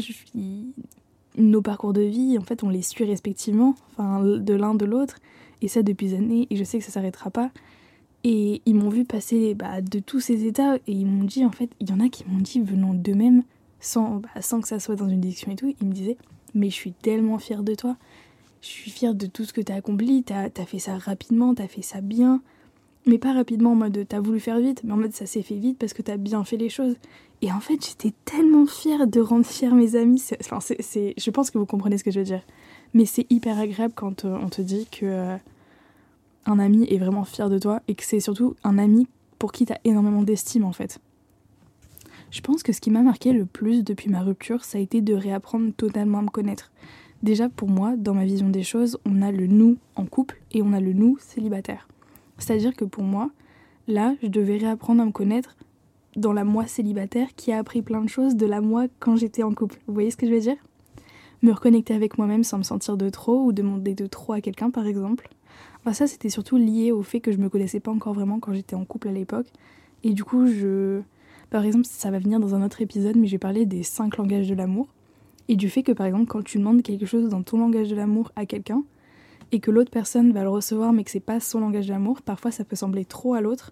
nos 1.37 1.61
parcours 1.61 1.93
de 1.93 2.01
vie, 2.01 2.37
en 2.37 2.43
fait, 2.43 2.63
on 2.63 2.69
les 2.69 2.81
suit 2.81 3.03
respectivement, 3.03 3.75
enfin, 3.91 4.23
de 4.23 4.53
l'un 4.53 4.75
de 4.75 4.85
l'autre. 4.85 5.17
Ça 5.67 5.83
depuis 5.83 6.07
des 6.07 6.15
années, 6.15 6.47
et 6.49 6.55
je 6.55 6.63
sais 6.63 6.79
que 6.79 6.85
ça 6.85 6.91
s'arrêtera 6.91 7.29
pas. 7.29 7.51
Et 8.23 8.61
ils 8.65 8.75
m'ont 8.75 8.89
vu 8.89 9.05
passer 9.05 9.53
bah, 9.53 9.81
de 9.81 9.99
tous 9.99 10.19
ces 10.19 10.45
états, 10.45 10.75
et 10.75 10.91
ils 10.91 11.05
m'ont 11.05 11.23
dit, 11.23 11.45
en 11.45 11.51
fait, 11.51 11.69
il 11.79 11.89
y 11.89 11.93
en 11.93 11.99
a 11.99 12.09
qui 12.09 12.23
m'ont 12.27 12.41
dit, 12.41 12.59
venant 12.59 12.93
d'eux-mêmes, 12.93 13.43
sans, 13.79 14.15
bah, 14.15 14.41
sans 14.41 14.61
que 14.61 14.67
ça 14.67 14.79
soit 14.79 14.95
dans 14.95 15.07
une 15.07 15.21
discussion 15.21 15.51
et 15.51 15.55
tout, 15.55 15.73
ils 15.79 15.87
me 15.87 15.93
disaient, 15.93 16.17
mais 16.53 16.69
je 16.69 16.75
suis 16.75 16.93
tellement 16.93 17.37
fière 17.37 17.63
de 17.63 17.75
toi 17.75 17.97
je 18.65 18.71
suis 18.71 18.89
fière 18.89 19.13
de 19.13 19.27
tout 19.27 19.45
ce 19.45 19.53
que 19.53 19.61
t'as 19.61 19.75
accompli, 19.75 20.23
t'as 20.23 20.45
as 20.45 20.65
fait 20.65 20.79
ça 20.79 20.97
rapidement, 20.97 21.53
t'as 21.53 21.67
fait 21.67 21.83
ça 21.83 22.01
bien. 22.01 22.41
Mais 23.05 23.19
pas 23.19 23.31
rapidement 23.31 23.73
en 23.73 23.75
mode 23.75 24.05
t'as 24.09 24.19
voulu 24.19 24.39
faire 24.39 24.59
vite, 24.59 24.81
mais 24.83 24.91
en 24.91 24.97
mode 24.97 25.13
ça 25.13 25.27
s'est 25.27 25.43
fait 25.43 25.57
vite 25.57 25.77
parce 25.77 25.93
que 25.93 26.01
t'as 26.01 26.17
bien 26.17 26.43
fait 26.43 26.57
les 26.57 26.69
choses. 26.69 26.95
Et 27.43 27.51
en 27.51 27.59
fait, 27.59 27.85
j'étais 27.85 28.13
tellement 28.23 28.65
fière 28.65 29.05
de 29.05 29.19
rendre 29.19 29.45
fière 29.45 29.75
mes 29.75 29.95
amis. 29.95 30.23
Enfin, 30.39 30.59
c'est, 30.61 31.13
je 31.15 31.29
pense 31.29 31.51
que 31.51 31.59
vous 31.59 31.67
comprenez 31.67 31.99
ce 31.99 32.03
que 32.03 32.09
je 32.09 32.19
veux 32.19 32.25
dire. 32.25 32.41
Mais 32.95 33.05
c'est 33.05 33.27
hyper 33.29 33.59
agréable 33.59 33.93
quand 33.95 34.25
euh, 34.25 34.35
on 34.41 34.49
te 34.49 34.63
dit 34.63 34.87
que 34.91 35.05
euh, 35.05 35.37
un 36.45 36.59
ami 36.59 36.85
est 36.89 36.97
vraiment 36.97 37.23
fier 37.23 37.49
de 37.49 37.59
toi 37.59 37.81
et 37.87 37.95
que 37.95 38.03
c'est 38.03 38.19
surtout 38.19 38.55
un 38.63 38.77
ami 38.77 39.07
pour 39.39 39.51
qui 39.51 39.65
t'as 39.65 39.77
énormément 39.83 40.23
d'estime 40.23 40.63
en 40.63 40.71
fait. 40.71 40.99
Je 42.31 42.41
pense 42.41 42.63
que 42.63 42.73
ce 42.73 42.81
qui 42.81 42.91
m'a 42.91 43.01
marqué 43.01 43.33
le 43.33 43.45
plus 43.45 43.83
depuis 43.83 44.09
ma 44.09 44.21
rupture, 44.21 44.63
ça 44.63 44.77
a 44.77 44.81
été 44.81 45.01
de 45.01 45.13
réapprendre 45.13 45.71
totalement 45.73 46.19
à 46.19 46.21
me 46.21 46.29
connaître. 46.29 46.71
Déjà 47.23 47.49
pour 47.49 47.69
moi, 47.69 47.95
dans 47.95 48.13
ma 48.13 48.25
vision 48.25 48.49
des 48.49 48.63
choses, 48.63 48.97
on 49.05 49.21
a 49.21 49.31
le 49.31 49.47
nous 49.47 49.77
en 49.95 50.05
couple 50.05 50.41
et 50.51 50.61
on 50.61 50.73
a 50.73 50.79
le 50.79 50.93
nous 50.93 51.17
célibataire. 51.19 51.87
C'est-à-dire 52.37 52.75
que 52.75 52.85
pour 52.85 53.03
moi, 53.03 53.31
là, 53.87 54.15
je 54.21 54.27
devais 54.27 54.57
réapprendre 54.57 55.01
à 55.01 55.05
me 55.05 55.11
connaître 55.11 55.55
dans 56.15 56.33
la 56.33 56.43
moi 56.43 56.65
célibataire 56.65 57.27
qui 57.35 57.51
a 57.51 57.57
appris 57.57 57.81
plein 57.81 58.01
de 58.01 58.09
choses 58.09 58.35
de 58.35 58.45
la 58.45 58.61
moi 58.61 58.85
quand 58.99 59.15
j'étais 59.15 59.43
en 59.43 59.53
couple. 59.53 59.79
Vous 59.87 59.93
voyez 59.93 60.11
ce 60.11 60.17
que 60.17 60.27
je 60.27 60.33
veux 60.33 60.39
dire? 60.39 60.57
Me 61.41 61.51
reconnecter 61.51 61.93
avec 61.93 62.17
moi-même 62.17 62.43
sans 62.43 62.57
me 62.57 62.63
sentir 62.63 62.97
de 62.97 63.09
trop 63.09 63.43
ou 63.43 63.51
demander 63.51 63.93
de 63.93 64.07
trop 64.07 64.33
à 64.33 64.41
quelqu'un 64.41 64.69
par 64.69 64.87
exemple. 64.87 65.29
Enfin, 65.85 65.93
ça, 65.93 66.07
c'était 66.07 66.29
surtout 66.29 66.57
lié 66.57 66.91
au 66.91 67.03
fait 67.03 67.19
que 67.19 67.31
je 67.31 67.37
me 67.37 67.47
connaissais 67.47 67.79
pas 67.79 67.91
encore 67.91 68.15
vraiment 68.15 68.39
quand 68.39 68.53
j'étais 68.53 68.75
en 68.75 68.85
couple 68.85 69.09
à 69.09 69.11
l'époque. 69.11 69.45
Et 70.03 70.13
du 70.13 70.23
coup, 70.23 70.47
je. 70.47 71.01
Par 71.51 71.63
exemple, 71.63 71.85
ça 71.85 72.09
va 72.09 72.17
venir 72.17 72.39
dans 72.39 72.55
un 72.55 72.65
autre 72.65 72.81
épisode, 72.81 73.15
mais 73.15 73.27
j'ai 73.27 73.37
parlé 73.37 73.67
des 73.67 73.83
cinq 73.83 74.17
langages 74.17 74.49
de 74.49 74.55
l'amour. 74.55 74.87
Et 75.47 75.55
du 75.55 75.69
fait 75.69 75.83
que 75.83 75.91
par 75.91 76.07
exemple 76.07 76.25
quand 76.25 76.43
tu 76.43 76.57
demandes 76.57 76.81
quelque 76.81 77.05
chose 77.05 77.29
dans 77.29 77.43
ton 77.43 77.59
langage 77.59 77.89
de 77.89 77.95
l'amour 77.95 78.31
à 78.35 78.45
quelqu'un 78.45 78.83
et 79.51 79.59
que 79.59 79.69
l'autre 79.69 79.91
personne 79.91 80.31
va 80.31 80.41
le 80.41 80.49
recevoir 80.49 80.91
mais 80.91 81.03
que 81.03 81.11
c'est 81.11 81.19
pas 81.19 81.39
son 81.39 81.59
langage 81.59 81.87
d'amour, 81.87 82.21
parfois 82.23 82.49
ça 82.49 82.65
peut 82.65 82.75
sembler 82.75 83.05
trop 83.05 83.35
à 83.35 83.41
l'autre. 83.41 83.71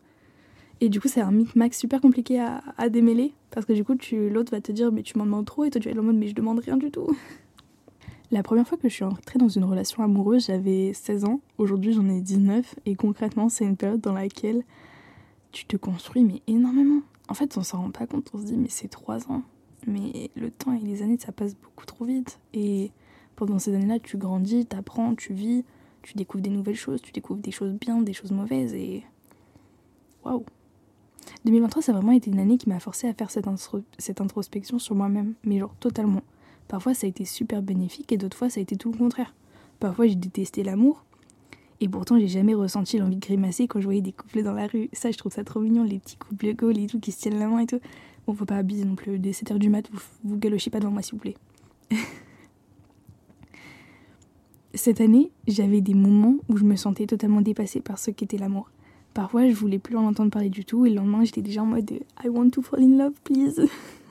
Et 0.81 0.89
du 0.89 1.01
coup 1.01 1.07
c'est 1.07 1.21
un 1.21 1.31
micmac 1.31 1.73
super 1.73 1.99
compliqué 1.99 2.39
à, 2.39 2.61
à, 2.77 2.89
démêler 2.89 3.33
parce 3.49 3.65
que 3.65 3.73
du 3.73 3.83
coup 3.83 3.95
l'autre 4.29 4.51
va 4.51 4.61
te 4.61 4.71
dire 4.71 4.91
mais 4.91 5.01
tu 5.01 5.17
m'en 5.17 5.25
demandes 5.25 5.45
trop 5.45 5.63
et 5.63 5.71
toi 5.71 5.81
tu 5.81 5.87
vas 5.87 5.93
être 5.93 5.99
en 5.99 6.03
mode 6.03 6.17
mais 6.17 6.27
je 6.27 6.35
demande 6.35 6.59
rien 6.59 6.77
du 6.77 6.91
tout. 6.91 7.07
La 8.33 8.41
première 8.41 8.67
fois 8.67 8.79
que 8.79 8.89
je 8.89 8.93
suis 8.95 9.03
entrée 9.03 9.37
dans 9.37 9.47
une 9.47 9.63
relation 9.63 10.01
amoureuse, 10.01 10.47
j'avais 10.47 10.91
16 10.91 11.25
ans. 11.25 11.39
Aujourd'hui, 11.59 11.93
j'en 11.93 12.09
ai 12.09 12.19
19. 12.19 12.75
Et 12.87 12.95
concrètement, 12.95 13.47
c'est 13.47 13.63
une 13.63 13.77
période 13.77 14.01
dans 14.01 14.11
laquelle 14.11 14.63
tu 15.51 15.65
te 15.65 15.77
construis, 15.77 16.23
mais 16.23 16.41
énormément. 16.47 17.01
En 17.29 17.35
fait, 17.35 17.55
on 17.57 17.61
s'en 17.61 17.83
rend 17.83 17.91
pas 17.91 18.07
compte. 18.07 18.31
On 18.33 18.39
se 18.39 18.45
dit, 18.45 18.57
mais 18.57 18.69
c'est 18.69 18.87
3 18.87 19.31
ans 19.31 19.43
mais 19.85 20.31
le 20.35 20.49
temps 20.49 20.73
et 20.73 20.79
les 20.79 21.03
années, 21.03 21.17
ça 21.19 21.31
passe 21.31 21.55
beaucoup 21.55 21.85
trop 21.85 22.05
vite. 22.05 22.39
Et 22.53 22.89
pendant 23.35 23.59
ces 23.59 23.75
années-là, 23.75 23.99
tu 23.99 24.17
grandis, 24.17 24.65
tu 24.65 24.75
apprends, 24.75 25.13
tu 25.13 25.33
vis, 25.33 25.63
tu 26.01 26.13
découvres 26.15 26.41
des 26.41 26.49
nouvelles 26.49 26.75
choses, 26.75 27.01
tu 27.01 27.11
découvres 27.11 27.41
des 27.41 27.51
choses 27.51 27.73
bien, 27.73 28.01
des 28.01 28.13
choses 28.13 28.31
mauvaises, 28.31 28.73
et. 28.73 29.03
Waouh! 30.25 30.43
2023, 31.45 31.81
ça 31.83 31.91
a 31.91 31.95
vraiment 31.95 32.13
été 32.13 32.31
une 32.31 32.39
année 32.39 32.57
qui 32.57 32.69
m'a 32.69 32.79
forcé 32.79 33.07
à 33.07 33.13
faire 33.13 33.29
cette, 33.29 33.45
cette 33.97 34.21
introspection 34.21 34.79
sur 34.79 34.95
moi-même, 34.95 35.33
mais 35.43 35.59
genre 35.59 35.75
totalement. 35.79 36.21
Parfois, 36.67 36.93
ça 36.93 37.05
a 37.05 37.09
été 37.09 37.25
super 37.25 37.61
bénéfique, 37.61 38.11
et 38.11 38.17
d'autres 38.17 38.37
fois, 38.37 38.49
ça 38.49 38.59
a 38.59 38.63
été 38.63 38.75
tout 38.75 38.91
le 38.91 38.97
contraire. 38.97 39.33
Parfois, 39.79 40.07
j'ai 40.07 40.15
détesté 40.15 40.63
l'amour, 40.63 41.03
et 41.83 41.89
pourtant, 41.89 42.17
j'ai 42.17 42.29
jamais 42.29 42.53
ressenti 42.53 42.97
l'envie 42.97 43.17
de 43.17 43.25
grimacer 43.25 43.67
quand 43.67 43.79
je 43.81 43.85
voyais 43.85 44.01
des 44.01 44.13
couples 44.13 44.41
dans 44.41 44.53
la 44.53 44.67
rue. 44.67 44.89
Ça, 44.93 45.11
je 45.11 45.17
trouve 45.17 45.33
ça 45.33 45.43
trop 45.43 45.59
mignon, 45.59 45.83
les 45.83 45.99
petits 45.99 46.15
couples 46.15 46.53
goals 46.53 46.79
et 46.79 46.87
tout, 46.87 46.99
qui 46.99 47.11
se 47.11 47.19
tiennent 47.19 47.39
la 47.39 47.47
main 47.47 47.59
et 47.59 47.65
tout. 47.65 47.81
Bon, 48.25 48.33
faut 48.33 48.45
pas 48.45 48.55
abuser 48.55 48.85
non 48.85 48.95
plus. 48.95 49.19
Dès 49.19 49.31
7h 49.31 49.57
du 49.57 49.69
mat, 49.69 49.89
vous, 49.91 49.99
vous 50.23 50.37
galochez 50.37 50.69
pas 50.69 50.79
devant 50.79 50.91
moi, 50.91 51.01
s'il 51.01 51.15
vous 51.15 51.19
plaît. 51.19 51.35
Cette 54.75 55.01
année, 55.01 55.29
j'avais 55.45 55.81
des 55.81 55.93
moments 55.93 56.37
où 56.47 56.55
je 56.55 56.63
me 56.63 56.77
sentais 56.77 57.05
totalement 57.05 57.41
dépassée 57.41 57.81
par 57.81 57.99
ce 57.99 58.11
qu'était 58.11 58.37
l'amour. 58.37 58.71
Parfois, 59.13 59.47
je 59.49 59.53
voulais 59.53 59.77
plus 59.77 59.97
en 59.97 60.05
entendre 60.05 60.31
parler 60.31 60.49
du 60.49 60.63
tout, 60.65 60.85
et 60.85 60.89
le 60.89 60.95
lendemain, 60.95 61.25
j'étais 61.25 61.41
déjà 61.41 61.63
en 61.63 61.65
mode 61.65 61.91
I 62.23 62.29
want 62.29 62.51
to 62.51 62.61
fall 62.61 62.81
in 62.81 62.97
love, 62.97 63.13
please. 63.25 63.59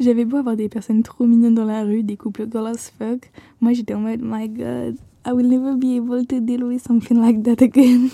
J'avais 0.00 0.24
beau 0.24 0.38
avoir 0.38 0.56
des 0.56 0.68
personnes 0.68 1.02
trop 1.02 1.26
mignonnes 1.26 1.54
dans 1.54 1.64
la 1.64 1.84
rue, 1.84 2.02
des 2.02 2.16
couples 2.16 2.48
girl 2.50 2.66
as 2.66 2.92
fuck. 2.98 3.30
Moi, 3.60 3.72
j'étais 3.72 3.94
en 3.94 4.00
mode 4.00 4.20
My 4.22 4.48
God, 4.48 4.96
I 5.26 5.32
will 5.32 5.48
never 5.48 5.76
be 5.76 5.96
able 5.96 6.26
to 6.26 6.40
deal 6.40 6.64
with 6.64 6.82
something 6.82 7.18
like 7.18 7.42
that 7.42 7.64
again. 7.64 8.08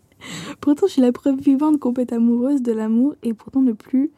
pourtant, 0.60 0.86
je 0.86 0.92
suis 0.92 1.02
la 1.02 1.12
preuve 1.12 1.40
vivante 1.40 1.78
qu'on 1.78 1.92
peut 1.92 2.02
être 2.02 2.12
amoureuse 2.12 2.62
de 2.62 2.72
l'amour 2.72 3.14
et 3.22 3.34
pourtant 3.34 3.62
ne 3.62 3.72
plus 3.72 4.10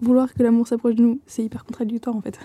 vouloir 0.00 0.32
que 0.34 0.42
l'amour 0.42 0.68
s'approche 0.68 0.94
de 0.94 1.02
nous. 1.02 1.20
C'est 1.26 1.44
hyper 1.44 1.64
contradictoire 1.64 2.14
en 2.16 2.20
fait. 2.20 2.38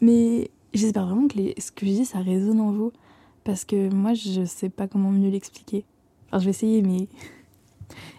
Mais 0.00 0.50
j'espère 0.72 1.06
vraiment 1.06 1.28
que 1.28 1.38
ce 1.58 1.72
que 1.72 1.86
je 1.86 1.90
dis 1.90 2.04
ça 2.04 2.18
résonne 2.18 2.60
en 2.60 2.72
vous. 2.72 2.92
Parce 3.44 3.64
que 3.66 3.92
moi, 3.92 4.14
je 4.14 4.44
sais 4.44 4.70
pas 4.70 4.88
comment 4.88 5.10
mieux 5.10 5.30
l'expliquer. 5.30 5.84
Enfin, 6.28 6.38
je 6.38 6.44
vais 6.44 6.50
essayer, 6.50 6.82
mais. 6.82 7.08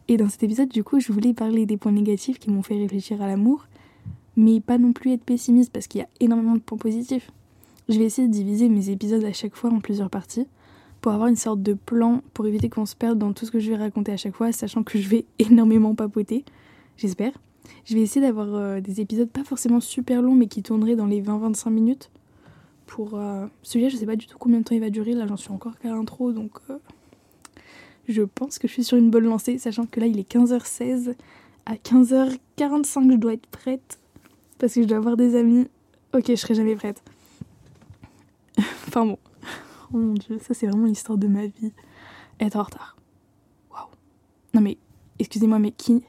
Et 0.07 0.17
dans 0.17 0.29
cet 0.29 0.43
épisode, 0.43 0.69
du 0.69 0.83
coup, 0.83 0.99
je 0.99 1.11
voulais 1.11 1.33
parler 1.33 1.65
des 1.65 1.77
points 1.77 1.91
négatifs 1.91 2.37
qui 2.37 2.51
m'ont 2.51 2.61
fait 2.61 2.77
réfléchir 2.77 3.21
à 3.23 3.27
l'amour, 3.27 3.65
mais 4.37 4.59
pas 4.59 4.77
non 4.77 4.93
plus 4.93 5.11
être 5.11 5.23
pessimiste 5.23 5.71
parce 5.71 5.87
qu'il 5.87 6.01
y 6.01 6.03
a 6.03 6.09
énormément 6.19 6.55
de 6.55 6.59
points 6.59 6.77
positifs. 6.77 7.31
Je 7.89 7.99
vais 7.99 8.05
essayer 8.05 8.27
de 8.27 8.33
diviser 8.33 8.69
mes 8.69 8.89
épisodes 8.89 9.23
à 9.23 9.33
chaque 9.33 9.55
fois 9.55 9.69
en 9.69 9.79
plusieurs 9.79 10.09
parties 10.09 10.47
pour 11.01 11.11
avoir 11.11 11.27
une 11.27 11.35
sorte 11.35 11.61
de 11.61 11.73
plan 11.73 12.23
pour 12.33 12.47
éviter 12.47 12.67
qu'on 12.67 12.87
se 12.87 12.95
perde 12.95 13.19
dans 13.19 13.31
tout 13.31 13.45
ce 13.45 13.51
que 13.51 13.59
je 13.59 13.69
vais 13.69 13.77
raconter 13.77 14.11
à 14.11 14.17
chaque 14.17 14.33
fois, 14.33 14.51
sachant 14.51 14.81
que 14.81 14.97
je 14.97 15.07
vais 15.07 15.25
énormément 15.39 15.93
papoter, 15.93 16.43
j'espère. 16.97 17.31
Je 17.85 17.93
vais 17.93 18.01
essayer 18.01 18.25
d'avoir 18.25 18.53
euh, 18.55 18.81
des 18.81 19.01
épisodes 19.01 19.29
pas 19.29 19.43
forcément 19.43 19.79
super 19.79 20.23
longs, 20.23 20.33
mais 20.33 20.47
qui 20.47 20.63
tourneraient 20.63 20.95
dans 20.95 21.05
les 21.05 21.21
20-25 21.21 21.69
minutes. 21.69 22.09
Pour 22.87 23.19
euh, 23.19 23.45
celui-là, 23.61 23.89
je 23.89 23.97
sais 23.97 24.05
pas 24.07 24.15
du 24.15 24.25
tout 24.25 24.37
combien 24.39 24.59
de 24.59 24.63
temps 24.63 24.73
il 24.73 24.81
va 24.81 24.89
durer, 24.89 25.13
là 25.13 25.27
j'en 25.27 25.37
suis 25.37 25.51
encore 25.51 25.77
qu'à 25.77 25.89
l'intro, 25.89 26.31
donc 26.31 26.51
euh, 26.71 26.77
je 28.07 28.23
pense 28.23 28.57
que 28.57 28.67
je 28.67 28.73
suis 28.73 28.83
sur 28.83 28.97
une 28.97 29.11
bonne 29.11 29.25
lancée, 29.25 29.59
sachant 29.59 29.85
que 29.85 29.99
là 29.99 30.07
il 30.07 30.19
est 30.19 30.27
15h16. 30.27 31.13
À 31.67 31.75
15h45, 31.75 33.11
je 33.11 33.17
dois 33.17 33.33
être 33.33 33.47
prête, 33.47 33.99
parce 34.57 34.73
que 34.73 34.81
je 34.81 34.87
dois 34.87 34.97
avoir 34.97 35.17
des 35.17 35.35
amis. 35.35 35.67
Ok, 36.13 36.25
je 36.29 36.35
serai 36.35 36.55
jamais 36.55 36.75
prête. 36.75 37.01
enfin 38.87 39.05
bon 39.05 39.17
Oh 39.93 39.97
mon 39.97 40.13
dieu, 40.13 40.39
ça 40.39 40.53
c'est 40.53 40.67
vraiment 40.67 40.85
l'histoire 40.85 41.17
de 41.17 41.27
ma 41.27 41.45
vie. 41.45 41.73
Être 42.39 42.57
en 42.57 42.63
retard. 42.63 42.95
Waouh. 43.71 43.87
Non 44.53 44.61
mais, 44.61 44.77
excusez-moi, 45.19 45.59
mais 45.59 45.71
qui. 45.71 46.03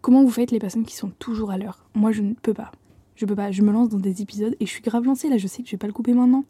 Comment 0.00 0.22
vous 0.22 0.30
faites 0.30 0.50
les 0.50 0.58
personnes 0.58 0.84
qui 0.84 0.94
sont 0.94 1.10
toujours 1.18 1.50
à 1.50 1.58
l'heure? 1.58 1.84
Moi 1.94 2.12
je 2.12 2.22
ne 2.22 2.34
peux 2.34 2.54
pas. 2.54 2.70
Je 3.16 3.26
peux 3.26 3.34
pas. 3.34 3.50
Je 3.50 3.62
me 3.62 3.72
lance 3.72 3.88
dans 3.88 3.98
des 3.98 4.22
épisodes 4.22 4.54
et 4.60 4.66
je 4.66 4.70
suis 4.70 4.82
grave 4.82 5.04
lancée 5.04 5.28
là, 5.28 5.38
je 5.38 5.46
sais 5.46 5.62
que 5.62 5.68
je 5.68 5.72
vais 5.72 5.78
pas 5.78 5.86
le 5.86 5.92
couper 5.92 6.12
maintenant. 6.12 6.44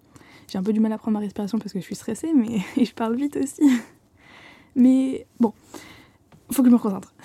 J'ai 0.48 0.58
un 0.58 0.62
peu 0.62 0.72
du 0.72 0.80
mal 0.80 0.92
à 0.92 0.98
prendre 0.98 1.14
ma 1.14 1.20
respiration 1.20 1.58
parce 1.58 1.72
que 1.72 1.80
je 1.80 1.84
suis 1.84 1.94
stressée, 1.94 2.32
mais 2.34 2.60
et 2.76 2.84
je 2.84 2.94
parle 2.94 3.16
vite 3.16 3.36
aussi. 3.36 3.62
Mais 4.74 5.26
bon, 5.40 5.52
faut 6.50 6.62
que 6.62 6.68
je 6.68 6.74
me 6.74 6.78
concentre. 6.78 7.14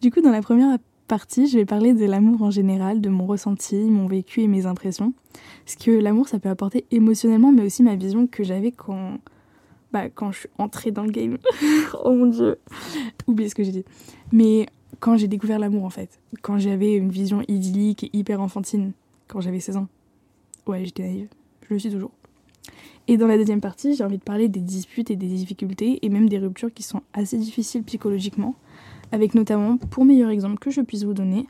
Du 0.00 0.12
coup, 0.12 0.20
dans 0.20 0.30
la 0.30 0.42
première 0.42 0.78
je 1.12 1.58
vais 1.58 1.66
parler 1.66 1.92
de 1.92 2.04
l'amour 2.06 2.42
en 2.42 2.50
général, 2.50 3.00
de 3.00 3.10
mon 3.10 3.26
ressenti, 3.26 3.76
mon 3.76 4.06
vécu 4.06 4.40
et 4.40 4.48
mes 4.48 4.64
impressions. 4.66 5.12
Ce 5.66 5.76
que 5.76 5.90
l'amour, 5.90 6.28
ça 6.28 6.38
peut 6.38 6.48
apporter 6.48 6.86
émotionnellement, 6.90 7.52
mais 7.52 7.62
aussi 7.62 7.82
ma 7.82 7.96
vision 7.96 8.26
que 8.26 8.42
j'avais 8.42 8.72
quand, 8.72 9.18
bah, 9.92 10.08
quand 10.08 10.32
je 10.32 10.40
suis 10.40 10.48
entrée 10.58 10.90
dans 10.90 11.04
le 11.04 11.10
game. 11.10 11.36
oh 12.04 12.12
mon 12.12 12.26
dieu, 12.26 12.58
oubliez 13.26 13.48
ce 13.48 13.54
que 13.54 13.62
j'ai 13.62 13.72
dit. 13.72 13.84
Mais 14.32 14.66
quand 15.00 15.16
j'ai 15.16 15.28
découvert 15.28 15.58
l'amour, 15.58 15.84
en 15.84 15.90
fait, 15.90 16.18
quand 16.40 16.58
j'avais 16.58 16.94
une 16.94 17.10
vision 17.10 17.42
idyllique 17.46 18.04
et 18.04 18.10
hyper 18.14 18.40
enfantine, 18.40 18.92
quand 19.28 19.40
j'avais 19.40 19.60
16 19.60 19.76
ans. 19.76 19.88
Ouais, 20.66 20.84
j'étais 20.84 21.02
naïve, 21.02 21.28
je 21.68 21.74
le 21.74 21.78
suis 21.78 21.90
toujours. 21.90 22.12
Et 23.08 23.16
dans 23.16 23.26
la 23.26 23.36
deuxième 23.36 23.60
partie, 23.60 23.94
j'ai 23.94 24.04
envie 24.04 24.18
de 24.18 24.22
parler 24.22 24.48
des 24.48 24.60
disputes 24.60 25.10
et 25.10 25.16
des 25.16 25.26
difficultés, 25.26 25.98
et 26.02 26.08
même 26.08 26.28
des 26.28 26.38
ruptures 26.38 26.72
qui 26.72 26.84
sont 26.84 27.02
assez 27.12 27.36
difficiles 27.36 27.82
psychologiquement, 27.82 28.54
avec 29.12 29.34
notamment, 29.34 29.76
pour 29.76 30.04
meilleur 30.04 30.30
exemple 30.30 30.58
que 30.58 30.70
je 30.70 30.80
puisse 30.80 31.04
vous 31.04 31.14
donner, 31.14 31.46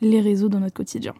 les 0.00 0.20
réseaux 0.20 0.48
dans 0.48 0.60
notre 0.60 0.74
quotidien. 0.74 1.14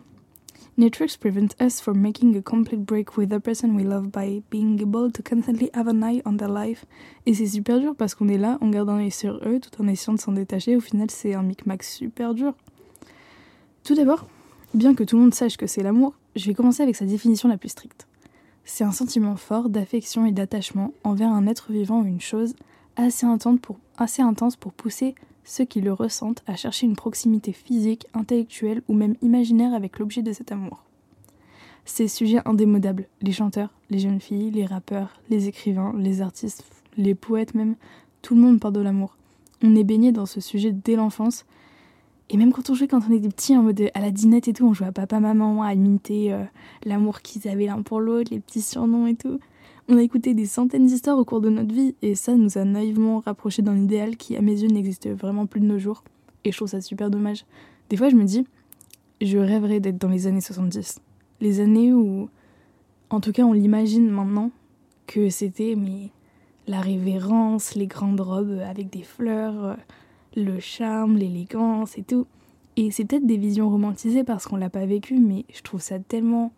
Networks 0.78 1.18
prevent 1.18 1.54
us 1.60 1.82
from 1.82 2.00
making 2.00 2.34
a 2.34 2.40
complete 2.40 2.80
break 2.80 3.18
with 3.18 3.28
the 3.28 3.38
person 3.38 3.76
we 3.76 3.84
love 3.84 4.10
by 4.10 4.42
being 4.50 4.80
able 4.80 5.12
to 5.12 5.22
constantly 5.22 5.70
have 5.74 5.86
an 5.86 6.02
eye 6.02 6.22
on 6.24 6.38
their 6.38 6.48
life. 6.48 6.86
Et 7.26 7.34
c'est 7.34 7.46
super 7.46 7.78
dur 7.78 7.94
parce 7.94 8.14
qu'on 8.14 8.28
est 8.28 8.38
là, 8.38 8.56
on 8.62 8.70
garde 8.70 8.88
un 8.88 8.96
œil 8.96 9.10
sur 9.10 9.38
eux 9.46 9.60
tout 9.60 9.82
en 9.82 9.86
essayant 9.86 10.14
de 10.14 10.20
s'en 10.20 10.32
détacher. 10.32 10.74
Au 10.74 10.80
final, 10.80 11.10
c'est 11.10 11.34
un 11.34 11.42
micmac 11.42 11.82
super 11.82 12.32
dur. 12.32 12.54
Tout 13.84 13.94
d'abord, 13.94 14.26
bien 14.72 14.94
que 14.94 15.04
tout 15.04 15.16
le 15.16 15.22
monde 15.22 15.34
sache 15.34 15.58
que 15.58 15.66
c'est 15.66 15.82
l'amour, 15.82 16.14
je 16.36 16.46
vais 16.46 16.54
commencer 16.54 16.82
avec 16.82 16.96
sa 16.96 17.04
définition 17.04 17.50
la 17.50 17.58
plus 17.58 17.68
stricte. 17.68 18.06
C'est 18.64 18.84
un 18.84 18.92
sentiment 18.92 19.36
fort 19.36 19.68
d'affection 19.68 20.24
et 20.24 20.32
d'attachement 20.32 20.94
envers 21.04 21.30
un 21.30 21.46
être 21.46 21.70
vivant 21.70 22.00
ou 22.00 22.06
une 22.06 22.20
chose 22.20 22.54
assez 22.96 23.26
intense 23.26 23.58
pour, 23.60 23.78
assez 23.98 24.22
intense 24.22 24.56
pour 24.56 24.72
pousser 24.72 25.14
ceux 25.44 25.64
qui 25.64 25.80
le 25.80 25.92
ressentent 25.92 26.42
à 26.46 26.56
chercher 26.56 26.86
une 26.86 26.96
proximité 26.96 27.52
physique, 27.52 28.06
intellectuelle 28.14 28.82
ou 28.88 28.94
même 28.94 29.16
imaginaire 29.22 29.74
avec 29.74 29.98
l'objet 29.98 30.22
de 30.22 30.32
cet 30.32 30.52
amour. 30.52 30.84
Ces 31.84 32.06
sujets 32.06 32.40
indémodables, 32.44 33.08
les 33.22 33.32
chanteurs, 33.32 33.70
les 33.90 33.98
jeunes 33.98 34.20
filles, 34.20 34.52
les 34.52 34.66
rappeurs, 34.66 35.20
les 35.30 35.48
écrivains, 35.48 35.94
les 35.98 36.22
artistes, 36.22 36.64
les 36.96 37.14
poètes 37.14 37.54
même, 37.54 37.74
tout 38.22 38.34
le 38.34 38.40
monde 38.40 38.60
parle 38.60 38.74
de 38.74 38.80
l'amour. 38.80 39.16
On 39.62 39.74
est 39.74 39.84
baigné 39.84 40.12
dans 40.12 40.26
ce 40.26 40.40
sujet 40.40 40.72
dès 40.72 40.94
l'enfance. 40.94 41.44
Et 42.30 42.36
même 42.36 42.52
quand 42.52 42.70
on 42.70 42.74
jouait 42.74 42.88
quand 42.88 43.02
on 43.08 43.12
était 43.12 43.28
petit, 43.28 43.56
en 43.56 43.62
mode 43.62 43.90
à 43.94 44.00
la 44.00 44.10
dinette 44.10 44.48
et 44.48 44.52
tout, 44.52 44.66
on 44.66 44.72
jouait 44.72 44.86
à 44.86 44.92
papa, 44.92 45.20
maman, 45.20 45.62
à 45.62 45.74
imiter 45.74 46.32
euh, 46.32 46.44
l'amour 46.84 47.20
qu'ils 47.20 47.48
avaient 47.48 47.66
l'un 47.66 47.82
pour 47.82 48.00
l'autre, 48.00 48.30
les 48.32 48.40
petits 48.40 48.62
surnoms 48.62 49.06
et 49.06 49.16
tout. 49.16 49.38
On 49.92 49.98
a 49.98 50.02
écouté 50.02 50.32
des 50.32 50.46
centaines 50.46 50.86
d'histoires 50.86 51.18
au 51.18 51.24
cours 51.26 51.42
de 51.42 51.50
notre 51.50 51.74
vie 51.74 51.94
et 52.00 52.14
ça 52.14 52.34
nous 52.34 52.56
a 52.56 52.64
naïvement 52.64 53.18
rapprochés 53.18 53.60
d'un 53.60 53.76
idéal 53.76 54.16
qui, 54.16 54.34
à 54.38 54.40
mes 54.40 54.58
yeux, 54.58 54.68
n'existe 54.68 55.06
vraiment 55.10 55.44
plus 55.44 55.60
de 55.60 55.66
nos 55.66 55.78
jours. 55.78 56.02
Et 56.44 56.50
je 56.50 56.56
trouve 56.56 56.68
ça 56.68 56.80
super 56.80 57.10
dommage. 57.10 57.44
Des 57.90 57.98
fois, 57.98 58.08
je 58.08 58.16
me 58.16 58.24
dis, 58.24 58.46
je 59.20 59.36
rêverais 59.36 59.80
d'être 59.80 59.98
dans 59.98 60.08
les 60.08 60.26
années 60.26 60.40
70. 60.40 60.98
Les 61.42 61.60
années 61.60 61.92
où, 61.92 62.30
en 63.10 63.20
tout 63.20 63.32
cas, 63.32 63.42
on 63.42 63.52
l'imagine 63.52 64.08
maintenant, 64.08 64.50
que 65.06 65.28
c'était 65.28 65.74
mais 65.76 66.08
la 66.66 66.80
révérence, 66.80 67.74
les 67.74 67.86
grandes 67.86 68.22
robes 68.22 68.62
avec 68.66 68.88
des 68.88 69.02
fleurs, 69.02 69.76
le 70.34 70.58
charme, 70.58 71.18
l'élégance 71.18 71.98
et 71.98 72.02
tout. 72.02 72.26
Et 72.76 72.90
c'est 72.92 73.04
peut-être 73.04 73.26
des 73.26 73.36
visions 73.36 73.68
romantisées 73.68 74.24
parce 74.24 74.46
qu'on 74.46 74.56
l'a 74.56 74.70
pas 74.70 74.86
vécu, 74.86 75.18
mais 75.18 75.44
je 75.52 75.60
trouve 75.60 75.82
ça 75.82 75.98
tellement 75.98 76.50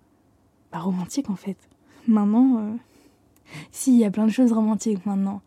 bah, 0.70 0.78
romantique 0.78 1.30
en 1.30 1.36
fait. 1.36 1.56
Maintenant, 2.06 2.58
euh, 2.58 2.70
si, 3.70 3.94
il 3.94 4.00
y 4.00 4.04
a 4.04 4.10
plein 4.10 4.26
de 4.26 4.32
choses 4.32 4.52
romantiques 4.52 5.04
maintenant. 5.06 5.42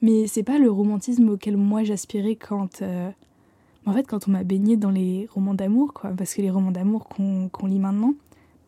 Mais 0.00 0.26
c'est 0.26 0.42
pas 0.42 0.58
le 0.58 0.70
romantisme 0.70 1.28
auquel 1.30 1.56
moi 1.56 1.82
j'aspirais 1.82 2.36
quand. 2.36 2.82
Euh, 2.82 3.10
en 3.86 3.92
fait, 3.92 4.06
quand 4.06 4.28
on 4.28 4.32
m'a 4.32 4.44
baigné 4.44 4.76
dans 4.76 4.90
les 4.90 5.28
romans 5.32 5.54
d'amour, 5.54 5.92
quoi. 5.92 6.10
Parce 6.10 6.34
que 6.34 6.42
les 6.42 6.50
romans 6.50 6.70
d'amour 6.70 7.08
qu'on 7.08 7.66
lit 7.66 7.78
maintenant, 7.78 8.14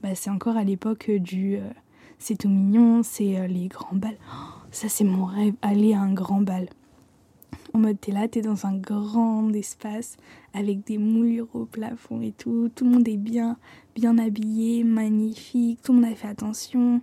bah, 0.03 0.15
c'est 0.15 0.31
encore 0.31 0.57
à 0.57 0.65
l'époque 0.65 1.11
du. 1.11 1.57
Euh, 1.57 1.71
c'est 2.19 2.37
tout 2.37 2.49
mignon, 2.49 3.03
c'est 3.03 3.39
euh, 3.39 3.47
les 3.47 3.69
grands 3.69 3.97
balles. 3.97 4.19
Oh, 4.33 4.67
ça, 4.73 4.89
c'est 4.89 5.05
mon 5.05 5.25
rêve, 5.25 5.55
aller 5.63 5.95
à 5.95 6.01
un 6.01 6.13
grand 6.13 6.43
bal. 6.43 6.69
En 7.73 7.79
mode, 7.79 8.01
t'es 8.01 8.11
là, 8.11 8.27
t'es 8.27 8.43
dans 8.43 8.67
un 8.67 8.77
grand 8.77 9.49
espace 9.53 10.17
avec 10.55 10.85
des 10.85 10.99
moulures 10.99 11.49
au 11.55 11.67
plafond 11.67 12.21
et 12.21 12.33
tout. 12.33 12.69
Tout 12.75 12.85
le 12.85 12.91
monde 12.91 13.09
est 13.09 13.17
bien, 13.17 13.57
bien 13.95 14.19
habillé, 14.19 14.83
magnifique. 14.83 15.81
Tout 15.83 15.93
le 15.93 16.01
monde 16.01 16.11
a 16.11 16.15
fait 16.15 16.29
attention 16.29 17.01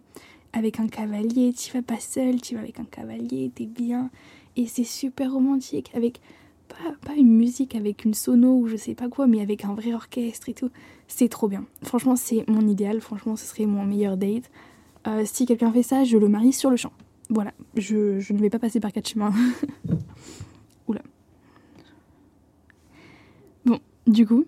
avec 0.58 0.80
un 0.80 0.88
cavalier, 0.88 1.54
tu 1.54 1.72
vas 1.72 1.84
pas 1.84 2.00
seul, 2.00 2.42
tu 2.42 2.56
vas 2.56 2.62
avec 2.62 2.80
un 2.80 2.86
cavalier, 2.86 3.52
t'es 3.54 3.68
bien. 3.68 4.10
Et 4.56 4.66
c'est 4.66 4.84
super 4.84 5.32
romantique, 5.34 5.92
avec 5.94 6.20
pas, 6.68 6.96
pas, 7.06 7.14
une 7.14 7.32
musique 7.32 7.76
avec 7.76 8.04
une 8.06 8.14
sono 8.14 8.58
ou 8.58 8.68
je 8.68 8.76
sais 8.76 8.96
pas 8.96 9.08
quoi, 9.08 9.28
mais 9.28 9.42
avec 9.42 9.64
un 9.66 9.74
vrai 9.74 9.94
orchestre 9.94 10.50
et 10.50 10.54
tout. 10.54 10.70
C'est 11.08 11.30
trop 11.30 11.48
bien. 11.48 11.66
Franchement, 11.84 12.16
c'est 12.16 12.44
mon 12.50 12.68
idéal, 12.68 13.00
franchement, 13.02 13.36
ce 13.36 13.46
serait 13.46 13.66
mon 13.66 13.86
meilleur 13.86 14.18
date. 14.18 14.50
Euh, 15.06 15.24
si 15.26 15.46
quelqu'un 15.46 15.72
fait 15.72 15.84
ça, 15.84 16.04
je 16.04 16.18
le 16.18 16.28
marie 16.28 16.54
sur 16.54 16.70
le 16.70 16.76
champ. 16.76 16.92
Voilà, 17.30 17.54
je, 17.76 18.20
je 18.20 18.34
ne 18.34 18.40
vais 18.40 18.50
pas 18.50 18.60
passer 18.60 18.80
par 18.80 18.92
quatre 18.92 19.08
chemins. 19.08 19.34
Oula. 20.88 21.02
Bon, 23.66 23.80
du 24.08 24.26
coup, 24.26 24.46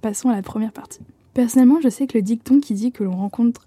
passons 0.00 0.30
à 0.30 0.34
la 0.34 0.42
première 0.42 0.72
partie. 0.72 1.00
Personnellement, 1.32 1.80
je 1.80 1.88
sais 1.88 2.06
que 2.06 2.18
le 2.18 2.22
dicton 2.22 2.60
qui 2.60 2.74
dit 2.74 2.92
que 2.92 3.04
l'on 3.04 3.16
rencontre 3.16 3.66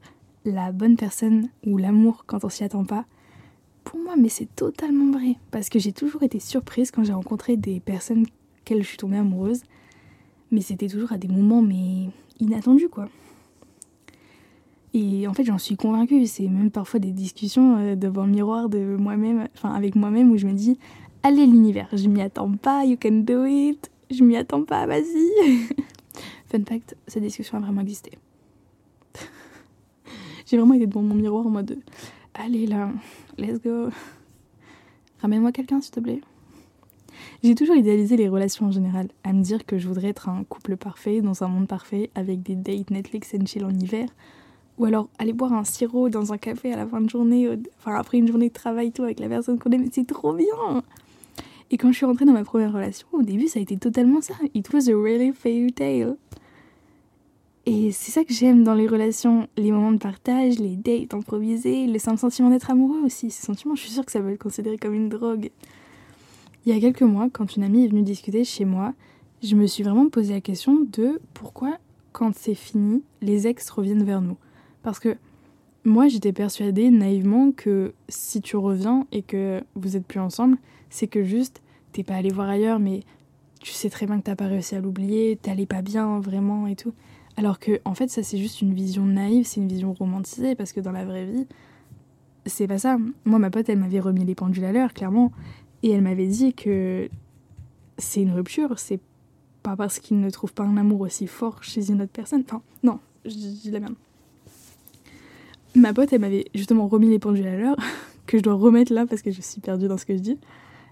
la 0.51 0.71
bonne 0.71 0.95
personne 0.95 1.49
ou 1.65 1.77
l'amour 1.77 2.23
quand 2.25 2.43
on 2.43 2.49
s'y 2.49 2.63
attend 2.63 2.85
pas. 2.85 3.05
Pour 3.83 3.99
moi, 3.99 4.15
mais 4.17 4.29
c'est 4.29 4.53
totalement 4.55 5.11
vrai. 5.11 5.35
Parce 5.51 5.69
que 5.69 5.79
j'ai 5.79 5.93
toujours 5.93 6.23
été 6.23 6.39
surprise 6.39 6.91
quand 6.91 7.03
j'ai 7.03 7.13
rencontré 7.13 7.57
des 7.57 7.79
personnes 7.79 8.25
qu'elles 8.65 8.83
je 8.83 8.87
suis 8.87 8.97
tombée 8.97 9.17
amoureuse. 9.17 9.61
Mais 10.51 10.61
c'était 10.61 10.87
toujours 10.87 11.11
à 11.11 11.17
des 11.17 11.27
moments 11.27 11.61
mais 11.61 12.09
inattendus 12.39 12.89
quoi. 12.89 13.09
Et 14.93 15.27
en 15.27 15.33
fait, 15.33 15.43
j'en 15.43 15.57
suis 15.57 15.75
convaincue. 15.75 16.25
C'est 16.25 16.47
même 16.47 16.71
parfois 16.71 16.99
des 16.99 17.11
discussions 17.11 17.77
euh, 17.77 17.95
devant 17.95 18.25
le 18.25 18.31
miroir 18.31 18.69
de 18.69 18.95
moi-même, 18.97 19.47
enfin 19.55 19.73
avec 19.73 19.95
moi-même, 19.95 20.31
où 20.31 20.37
je 20.37 20.47
me 20.47 20.53
dis 20.53 20.79
Allez, 21.23 21.45
l'univers, 21.45 21.89
je 21.93 22.07
m'y 22.07 22.21
attends 22.21 22.51
pas, 22.53 22.85
you 22.85 22.97
can 23.01 23.23
do 23.25 23.45
it, 23.45 23.91
je 24.09 24.23
m'y 24.23 24.37
attends 24.37 24.63
pas, 24.63 24.85
vas-y. 24.85 25.03
Fun 26.51 26.63
fact, 26.67 26.95
cette 27.07 27.23
discussion 27.23 27.57
a 27.57 27.61
vraiment 27.61 27.81
existé. 27.81 28.11
J'ai 30.47 30.57
vraiment 30.57 30.75
été 30.75 30.87
devant 30.87 31.01
mon 31.01 31.13
miroir 31.13 31.45
en 31.45 31.49
mode 31.49 31.77
Allez 32.33 32.67
là, 32.67 32.89
let's 33.37 33.61
go. 33.61 33.89
Ramène-moi 35.21 35.51
quelqu'un 35.51 35.81
s'il 35.81 35.91
te 35.91 35.99
plaît. 35.99 36.21
J'ai 37.43 37.53
toujours 37.53 37.75
idéalisé 37.75 38.15
les 38.15 38.29
relations 38.29 38.67
en 38.67 38.71
général, 38.71 39.09
à 39.25 39.33
me 39.33 39.43
dire 39.43 39.65
que 39.65 39.77
je 39.77 39.89
voudrais 39.89 40.07
être 40.07 40.29
un 40.29 40.45
couple 40.45 40.77
parfait 40.77 41.19
dans 41.19 41.43
un 41.43 41.49
monde 41.49 41.67
parfait 41.67 42.11
avec 42.15 42.43
des 42.43 42.55
dates 42.55 42.91
Netflix 42.91 43.35
and 43.35 43.45
chill 43.45 43.65
en 43.65 43.71
hiver, 43.71 44.07
ou 44.77 44.85
alors 44.85 45.09
aller 45.19 45.33
boire 45.33 45.51
un 45.51 45.65
sirop 45.65 46.07
dans 46.07 46.31
un 46.31 46.37
café 46.37 46.71
à 46.71 46.77
la 46.77 46.87
fin 46.87 47.01
de 47.01 47.09
journée, 47.09 47.49
enfin 47.79 47.95
après 47.95 48.17
une 48.17 48.27
journée 48.27 48.47
de 48.47 48.53
travail 48.53 48.93
tout 48.93 49.03
avec 49.03 49.19
la 49.19 49.27
personne 49.27 49.59
qu'on 49.59 49.71
aime, 49.71 49.89
c'est 49.91 50.07
trop 50.07 50.33
bien. 50.33 50.83
Et 51.71 51.77
quand 51.77 51.91
je 51.91 51.97
suis 51.97 52.05
rentrée 52.05 52.23
dans 52.23 52.33
ma 52.33 52.45
première 52.45 52.71
relation, 52.71 53.07
au 53.11 53.21
début 53.21 53.49
ça 53.49 53.59
a 53.59 53.61
été 53.63 53.75
totalement 53.75 54.21
ça. 54.21 54.35
It 54.53 54.71
was 54.71 54.87
a 54.89 54.95
really 54.95 55.33
fairy 55.33 55.73
tale. 55.73 56.15
Et 57.69 57.91
c'est 57.91 58.11
ça 58.11 58.23
que 58.23 58.31
j'aime 58.31 58.63
dans 58.63 58.75
les 58.75 58.87
relations, 58.87 59.49
les 59.57 59.73
moments 59.73 59.91
de 59.91 59.97
partage, 59.97 60.57
les 60.57 60.77
dates 60.77 61.13
improvisées, 61.13 61.85
le 61.85 61.99
sentiment 61.99 62.49
d'être 62.49 62.71
amoureux 62.71 63.01
aussi. 63.03 63.29
Ces 63.29 63.45
sentiments, 63.45 63.75
je 63.75 63.81
suis 63.81 63.91
sûre 63.91 64.05
que 64.05 64.11
ça 64.13 64.21
va 64.21 64.31
être 64.31 64.41
considéré 64.41 64.77
comme 64.77 64.93
une 64.93 65.09
drogue. 65.09 65.51
Il 66.65 66.73
y 66.73 66.77
a 66.77 66.79
quelques 66.79 67.01
mois, 67.01 67.27
quand 67.29 67.57
une 67.57 67.63
amie 67.63 67.83
est 67.83 67.89
venue 67.89 68.03
discuter 68.03 68.45
chez 68.45 68.63
moi, 68.63 68.93
je 69.43 69.57
me 69.57 69.67
suis 69.67 69.83
vraiment 69.83 70.07
posé 70.07 70.33
la 70.33 70.39
question 70.39 70.77
de 70.93 71.19
pourquoi, 71.33 71.77
quand 72.13 72.33
c'est 72.37 72.55
fini, 72.55 73.03
les 73.21 73.47
ex 73.47 73.69
reviennent 73.69 74.05
vers 74.05 74.21
nous. 74.21 74.37
Parce 74.81 74.99
que 74.99 75.17
moi, 75.83 76.07
j'étais 76.07 76.31
persuadée 76.31 76.89
naïvement 76.89 77.51
que 77.51 77.91
si 78.07 78.39
tu 78.39 78.55
reviens 78.55 79.05
et 79.11 79.23
que 79.23 79.61
vous 79.75 79.97
êtes 79.97 80.05
plus 80.05 80.21
ensemble, 80.21 80.57
c'est 80.89 81.07
que 81.07 81.25
juste 81.25 81.61
t'es 81.91 82.03
pas 82.03 82.15
allé 82.15 82.29
voir 82.29 82.47
ailleurs, 82.47 82.79
mais 82.79 83.01
tu 83.59 83.73
sais 83.73 83.89
très 83.89 84.05
bien 84.05 84.19
que 84.19 84.23
t'as 84.23 84.37
pas 84.37 84.47
réussi 84.47 84.75
à 84.75 84.79
l'oublier, 84.79 85.37
t'allais 85.41 85.65
pas 85.65 85.81
bien 85.81 86.21
vraiment 86.21 86.65
et 86.67 86.77
tout. 86.77 86.93
Alors 87.37 87.59
que, 87.59 87.79
en 87.85 87.93
fait, 87.93 88.09
ça 88.09 88.23
c'est 88.23 88.39
juste 88.39 88.61
une 88.61 88.73
vision 88.73 89.05
naïve, 89.05 89.45
c'est 89.45 89.61
une 89.61 89.67
vision 89.67 89.93
romantisée, 89.93 90.55
parce 90.55 90.73
que 90.73 90.79
dans 90.79 90.91
la 90.91 91.05
vraie 91.05 91.25
vie, 91.25 91.45
c'est 92.47 92.67
pas 92.67 92.79
ça. 92.79 92.97
Moi, 93.25 93.37
ma 93.37 93.51
pote, 93.51 93.69
elle 93.69 93.77
m'avait 93.77 93.99
remis 93.99 94.25
les 94.25 94.35
pendules 94.35 94.65
à 94.65 94.71
l'heure, 94.71 94.93
clairement, 94.93 95.31
et 95.83 95.91
elle 95.91 96.01
m'avait 96.01 96.27
dit 96.27 96.53
que 96.53 97.07
c'est 97.99 98.21
une 98.21 98.31
rupture, 98.31 98.79
c'est 98.79 98.99
pas 99.61 99.75
parce 99.75 99.99
qu'il 99.99 100.19
ne 100.19 100.29
trouve 100.31 100.53
pas 100.53 100.63
un 100.63 100.77
amour 100.77 101.01
aussi 101.01 101.27
fort 101.27 101.63
chez 101.63 101.91
une 101.91 102.01
autre 102.01 102.11
personne. 102.11 102.43
Enfin, 102.45 102.61
non, 102.81 102.99
je 103.25 103.31
dis 103.31 103.71
la 103.71 103.81
merde. 103.81 103.95
Ma 105.75 105.93
pote, 105.93 106.11
elle 106.11 106.21
m'avait 106.21 106.45
justement 106.55 106.87
remis 106.87 107.09
les 107.09 107.19
pendules 107.19 107.47
à 107.47 107.55
l'heure 107.55 107.77
que 108.25 108.39
je 108.39 108.43
dois 108.43 108.55
remettre 108.55 108.93
là 108.93 109.05
parce 109.05 109.21
que 109.21 109.29
je 109.29 109.41
suis 109.41 109.61
perdue 109.61 109.87
dans 109.87 109.97
ce 109.97 110.05
que 110.05 110.15
je 110.15 110.21
dis. 110.21 110.39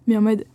Mais 0.06 0.16
en 0.16 0.22
mode, 0.22 0.46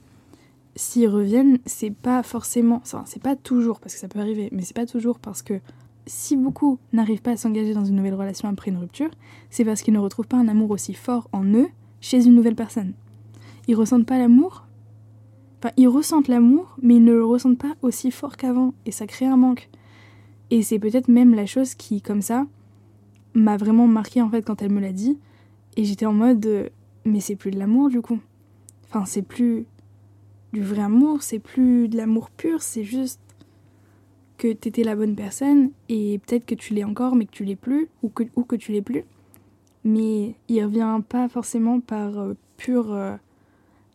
s'ils 0.81 1.09
reviennent, 1.09 1.59
c'est 1.67 1.91
pas 1.91 2.23
forcément, 2.23 2.77
enfin, 2.77 3.05
c'est 3.07 3.23
pas 3.23 3.37
toujours, 3.37 3.81
parce 3.81 3.95
que 3.95 4.01
ça 4.01 4.09
peut 4.09 4.19
arriver, 4.19 4.49
mais 4.51 4.63
c'est 4.63 4.75
pas 4.75 4.87
toujours 4.87 5.19
parce 5.19 5.43
que 5.43 5.61
si 6.07 6.37
beaucoup 6.37 6.79
n'arrivent 6.95 7.21
pas 7.21 7.33
à 7.33 7.37
s'engager 7.37 7.75
dans 7.75 7.85
une 7.85 7.97
nouvelle 7.97 8.15
relation 8.15 8.49
après 8.49 8.71
une 8.71 8.79
rupture, 8.79 9.11
c'est 9.51 9.65
parce 9.65 9.83
qu'ils 9.83 9.93
ne 9.93 9.99
retrouvent 9.99 10.27
pas 10.27 10.39
un 10.39 10.49
amour 10.49 10.71
aussi 10.71 10.95
fort 10.95 11.29
en 11.33 11.45
eux 11.45 11.69
chez 12.01 12.25
une 12.25 12.35
nouvelle 12.35 12.55
personne. 12.55 12.95
Ils 13.69 13.75
ressentent 13.75 14.07
pas 14.07 14.17
l'amour, 14.17 14.67
enfin, 15.59 15.73
ils 15.77 15.87
ressentent 15.87 16.29
l'amour, 16.29 16.77
mais 16.81 16.97
ils 16.97 17.05
ne 17.05 17.13
le 17.13 17.27
ressentent 17.27 17.59
pas 17.59 17.75
aussi 17.83 18.11
fort 18.11 18.39
qu'avant, 18.39 18.73
et 18.87 18.91
ça 18.91 19.07
crée 19.07 19.27
un 19.27 19.37
manque. 19.37 19.69
Et 20.51 20.63
c'est 20.63 20.79
peut-être 20.79 21.09
même 21.09 21.35
la 21.35 21.45
chose 21.45 21.75
qui, 21.75 22.01
comme 22.01 22.23
ça, 22.23 22.47
m'a 23.35 23.59
vraiment 23.59 23.87
marqué 23.87 24.23
en 24.23 24.31
fait 24.31 24.43
quand 24.43 24.63
elle 24.63 24.73
me 24.73 24.81
l'a 24.81 24.93
dit, 24.93 25.19
et 25.77 25.85
j'étais 25.85 26.07
en 26.07 26.15
mode, 26.15 26.45
euh, 26.47 26.69
mais 27.05 27.21
c'est 27.21 27.37
plus 27.37 27.51
de 27.51 27.59
l'amour 27.59 27.91
du 27.91 28.01
coup. 28.01 28.19
Enfin, 28.89 29.05
c'est 29.05 29.23
plus 29.23 29.67
du 30.53 30.63
vrai 30.63 30.83
amour, 30.83 31.23
c'est 31.23 31.39
plus 31.39 31.89
de 31.89 31.97
l'amour 31.97 32.31
pur, 32.31 32.63
c'est 32.63 32.85
juste 32.85 33.21
que 34.39 34.53
t'étais 34.53 34.85
la 34.85 34.97
bonne 34.97 35.15
personne 35.15 35.71
et 35.89 36.19
peut-être 36.19 36.47
que 36.47 36.55
tu 36.55 36.73
l'es 36.75 36.85
encore 36.85 37.15
mais 37.15 37.27
que 37.27 37.31
tu 37.31 37.45
l'es 37.45 37.57
plus 37.57 37.89
ou 38.03 38.09
que, 38.09 38.25
ou 38.37 38.45
que 38.45 38.57
tu 38.57 38.73
l'es 38.73 38.83
plus. 38.83 39.05
Mais 39.85 40.35
il 40.49 40.65
revient 40.65 41.01
pas 41.09 41.29
forcément 41.29 41.81
par 41.81 42.19
euh, 42.19 42.35
pur 42.57 42.93
euh, 42.93 43.17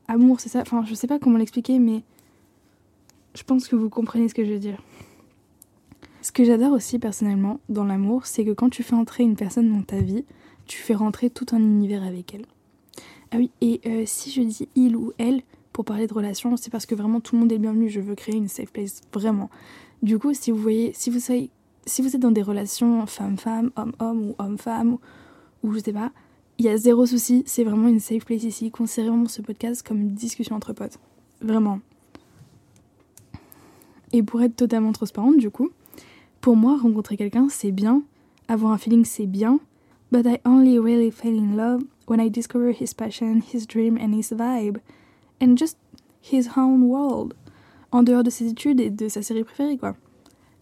amour, 0.08 0.40
c'est 0.40 0.50
ça? 0.50 0.62
Enfin, 0.62 0.84
je 0.86 0.94
sais 0.94 1.08
pas 1.08 1.20
comment 1.20 1.38
l'expliquer, 1.38 1.80
mais 1.80 2.04
je 3.34 3.44
pense 3.44 3.68
que 3.68 3.76
vous 3.76 3.90
comprenez 3.90 4.30
ce 4.30 4.34
que 4.34 4.46
je 4.46 4.54
veux 4.54 4.60
dire. 4.60 4.82
Ce 6.22 6.32
que 6.32 6.44
j'adore 6.44 6.72
aussi 6.72 6.98
personnellement 6.98 7.60
dans 7.70 7.84
l'amour, 7.84 8.26
c'est 8.26 8.46
que 8.46 8.52
quand 8.52 8.70
tu 8.70 8.82
fais 8.82 8.96
entrer 8.96 9.24
une 9.24 9.36
personne 9.36 9.72
dans 9.72 9.84
ta 9.84 10.00
vie, 10.00 10.26
tu 10.66 10.80
fais 10.80 10.96
rentrer 10.96 11.30
tout 11.30 11.46
un 11.52 11.60
univers 11.60 12.04
avec 12.04 12.34
elle. 12.34 12.46
Ah 13.32 13.38
oui, 13.38 13.52
et 13.62 13.82
euh, 13.86 14.04
si 14.06 14.32
je 14.32 14.42
dis 14.42 14.68
il 14.76 14.96
ou 14.96 15.14
elle 15.18 15.42
pour 15.76 15.84
parler 15.84 16.08
de 16.08 16.14
relation, 16.14 16.56
c'est 16.56 16.70
parce 16.70 16.86
que 16.86 16.96
vraiment 16.96 17.20
tout 17.20 17.36
le 17.36 17.42
monde 17.42 17.52
est 17.52 17.58
bienvenu. 17.58 17.90
Je 17.90 18.00
veux 18.00 18.16
créer 18.16 18.38
une 18.38 18.48
safe 18.48 18.72
place, 18.72 19.02
vraiment. 19.12 19.50
Du 20.02 20.18
coup, 20.18 20.34
si 20.34 20.50
vous 20.50 20.58
voyez, 20.58 20.94
si 20.94 21.10
vous 21.10 21.20
si 21.20 22.02
vous 22.02 22.16
êtes 22.16 22.22
dans 22.22 22.32
des 22.32 22.44
relations 22.44 23.06
femme-femme, 23.06 23.72
homme-homme 23.76 24.30
ou 24.30 24.36
homme-femme, 24.40 24.94
ou, 24.94 25.00
ou 25.64 25.74
je 25.74 25.80
sais 25.80 25.92
pas, 25.92 26.14
il 26.60 26.64
y 26.64 26.70
a 26.70 26.78
zéro 26.78 27.06
souci. 27.06 27.44
C'est 27.46 27.66
vraiment 27.66 27.90
une 27.90 28.00
safe 28.00 28.24
place 28.24 28.44
ici. 28.44 28.72
Considérez 28.72 29.10
vraiment 29.10 29.28
ce 29.28 29.42
podcast 29.42 29.86
comme 29.86 30.00
une 30.00 30.14
discussion 30.14 30.56
entre 30.56 30.72
potes. 30.72 30.98
Vraiment. 31.42 31.82
Et 34.14 34.24
pour 34.24 34.42
être 34.44 34.56
totalement 34.56 34.94
transparente, 34.94 35.36
du 35.36 35.50
coup, 35.50 35.72
pour 36.40 36.56
moi, 36.56 36.78
rencontrer 36.82 37.18
quelqu'un, 37.18 37.50
c'est 37.50 37.74
bien. 37.74 38.02
Avoir 38.48 38.72
un 38.72 38.78
feeling, 38.78 39.04
c'est 39.04 39.28
bien. 39.28 39.60
But 40.10 40.26
I 40.26 40.40
only 40.46 40.80
really 40.80 41.12
fell 41.12 41.38
in 41.38 41.58
love 41.58 41.84
when 42.08 42.22
I 42.22 42.30
discovered 42.30 42.78
his 42.80 42.94
passion, 42.94 43.42
his 43.42 43.68
dream 43.68 43.98
and 43.98 44.18
his 44.18 44.32
vibe. 44.32 44.78
And 45.42 45.58
just 45.58 45.78
his 46.22 46.50
own 46.58 46.84
world. 46.84 47.34
En 47.92 48.04
dehors 48.04 48.24
de 48.24 48.30
ses 48.30 48.48
études 48.48 48.80
et 48.80 48.90
de 48.90 49.08
sa 49.08 49.22
série 49.22 49.44
préférée, 49.44 49.78
quoi. 49.78 49.96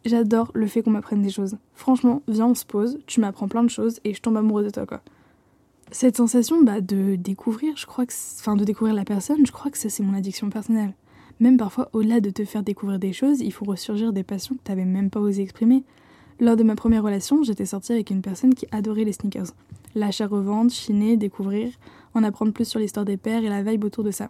J'adore 0.06 0.52
le 0.54 0.68
fait 0.68 0.84
qu'on 0.84 0.92
m'apprenne 0.92 1.22
des 1.22 1.30
choses. 1.30 1.58
Franchement, 1.74 2.22
viens, 2.28 2.48
on 2.48 2.56
se 2.56 2.66
pose, 2.66 3.00
tu 3.08 3.22
m'apprends 3.22 3.48
plein 3.48 3.64
de 3.64 3.70
choses 3.70 4.00
et 4.04 4.14
je 4.14 4.22
tombe 4.22 4.36
amoureuse 4.36 4.66
de 4.66 4.72
toi, 4.72 4.86
quoi. 4.86 5.02
Cette 5.92 6.18
sensation 6.18 6.62
bah, 6.64 6.82
de 6.82 7.16
découvrir, 7.16 7.78
je 7.78 7.86
crois 7.86 8.06
que. 8.06 8.14
Enfin, 8.40 8.56
de 8.56 8.64
découvrir 8.64 8.96
la 8.96 9.06
personne, 9.06 9.46
je 9.46 9.52
crois 9.52 9.72
que 9.72 9.78
ça, 9.78 9.90
c'est 9.90 10.04
mon 10.04 10.16
addiction 10.16 10.50
personnelle. 10.50 10.94
Même 11.40 11.58
parfois, 11.58 11.90
au-delà 11.94 12.20
de 12.20 12.30
te 12.30 12.46
faire 12.46 12.64
découvrir 12.64 13.00
des 13.00 13.14
choses, 13.14 13.42
il 13.42 13.52
faut 13.52 13.66
ressurgir 13.66 14.12
des 14.12 14.24
passions 14.24 14.56
que 14.56 14.62
t'avais 14.64 14.86
même 14.86 15.10
pas 15.10 15.20
osé 15.20 15.42
exprimer. 15.42 15.84
Lors 16.40 16.56
de 16.56 16.64
ma 16.64 16.76
première 16.76 17.04
relation, 17.04 17.44
j'étais 17.44 17.66
sortie 17.66 17.94
avec 17.94 18.10
une 18.10 18.22
personne 18.22 18.54
qui 18.54 18.66
adorait 18.72 19.04
les 19.04 19.14
sneakers. 19.14 19.54
L'achat-revente, 19.96 20.72
chiner, 20.72 21.16
découvrir, 21.16 21.72
en 22.14 22.24
apprendre 22.24 22.52
plus 22.52 22.66
sur 22.66 22.80
l'histoire 22.80 23.06
des 23.06 23.18
pères 23.18 23.44
et 23.44 23.50
la 23.50 23.64
vibe 23.64 23.84
autour 23.84 24.04
de 24.04 24.12
ça. 24.12 24.30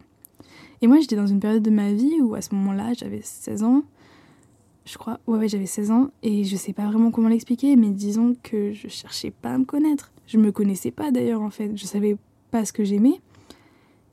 Et 0.83 0.87
moi, 0.87 0.99
j'étais 0.99 1.15
dans 1.15 1.27
une 1.27 1.39
période 1.39 1.63
de 1.63 1.69
ma 1.69 1.93
vie 1.93 2.19
où 2.19 2.35
à 2.35 2.41
ce 2.41 2.53
moment-là, 2.53 2.91
j'avais 2.93 3.22
16 3.24 3.63
ans. 3.63 3.83
Je 4.85 4.98
crois, 4.98 5.22
ouais, 5.27 5.39
ouais, 5.39 5.48
j'avais 5.48 5.65
16 5.65 5.91
ans 5.91 6.09
et 6.24 6.43
je 6.43 6.57
sais 6.57 6.74
pas 6.74 6.87
vraiment 6.87 7.09
comment 7.09 7.29
l'expliquer, 7.29 7.77
mais 7.77 7.89
disons 7.89 8.35
que 8.43 8.74
je 8.74 8.89
cherchais 8.89 9.31
pas 9.31 9.53
à 9.53 9.57
me 9.57 9.63
connaître. 9.63 10.11
Je 10.27 10.37
me 10.37 10.51
connaissais 10.51 10.91
pas 10.91 11.09
d'ailleurs 11.09 11.41
en 11.41 11.50
fait, 11.50 11.72
je 11.77 11.85
savais 11.85 12.17
pas 12.51 12.65
ce 12.65 12.74
que 12.74 12.83
j'aimais 12.83 13.22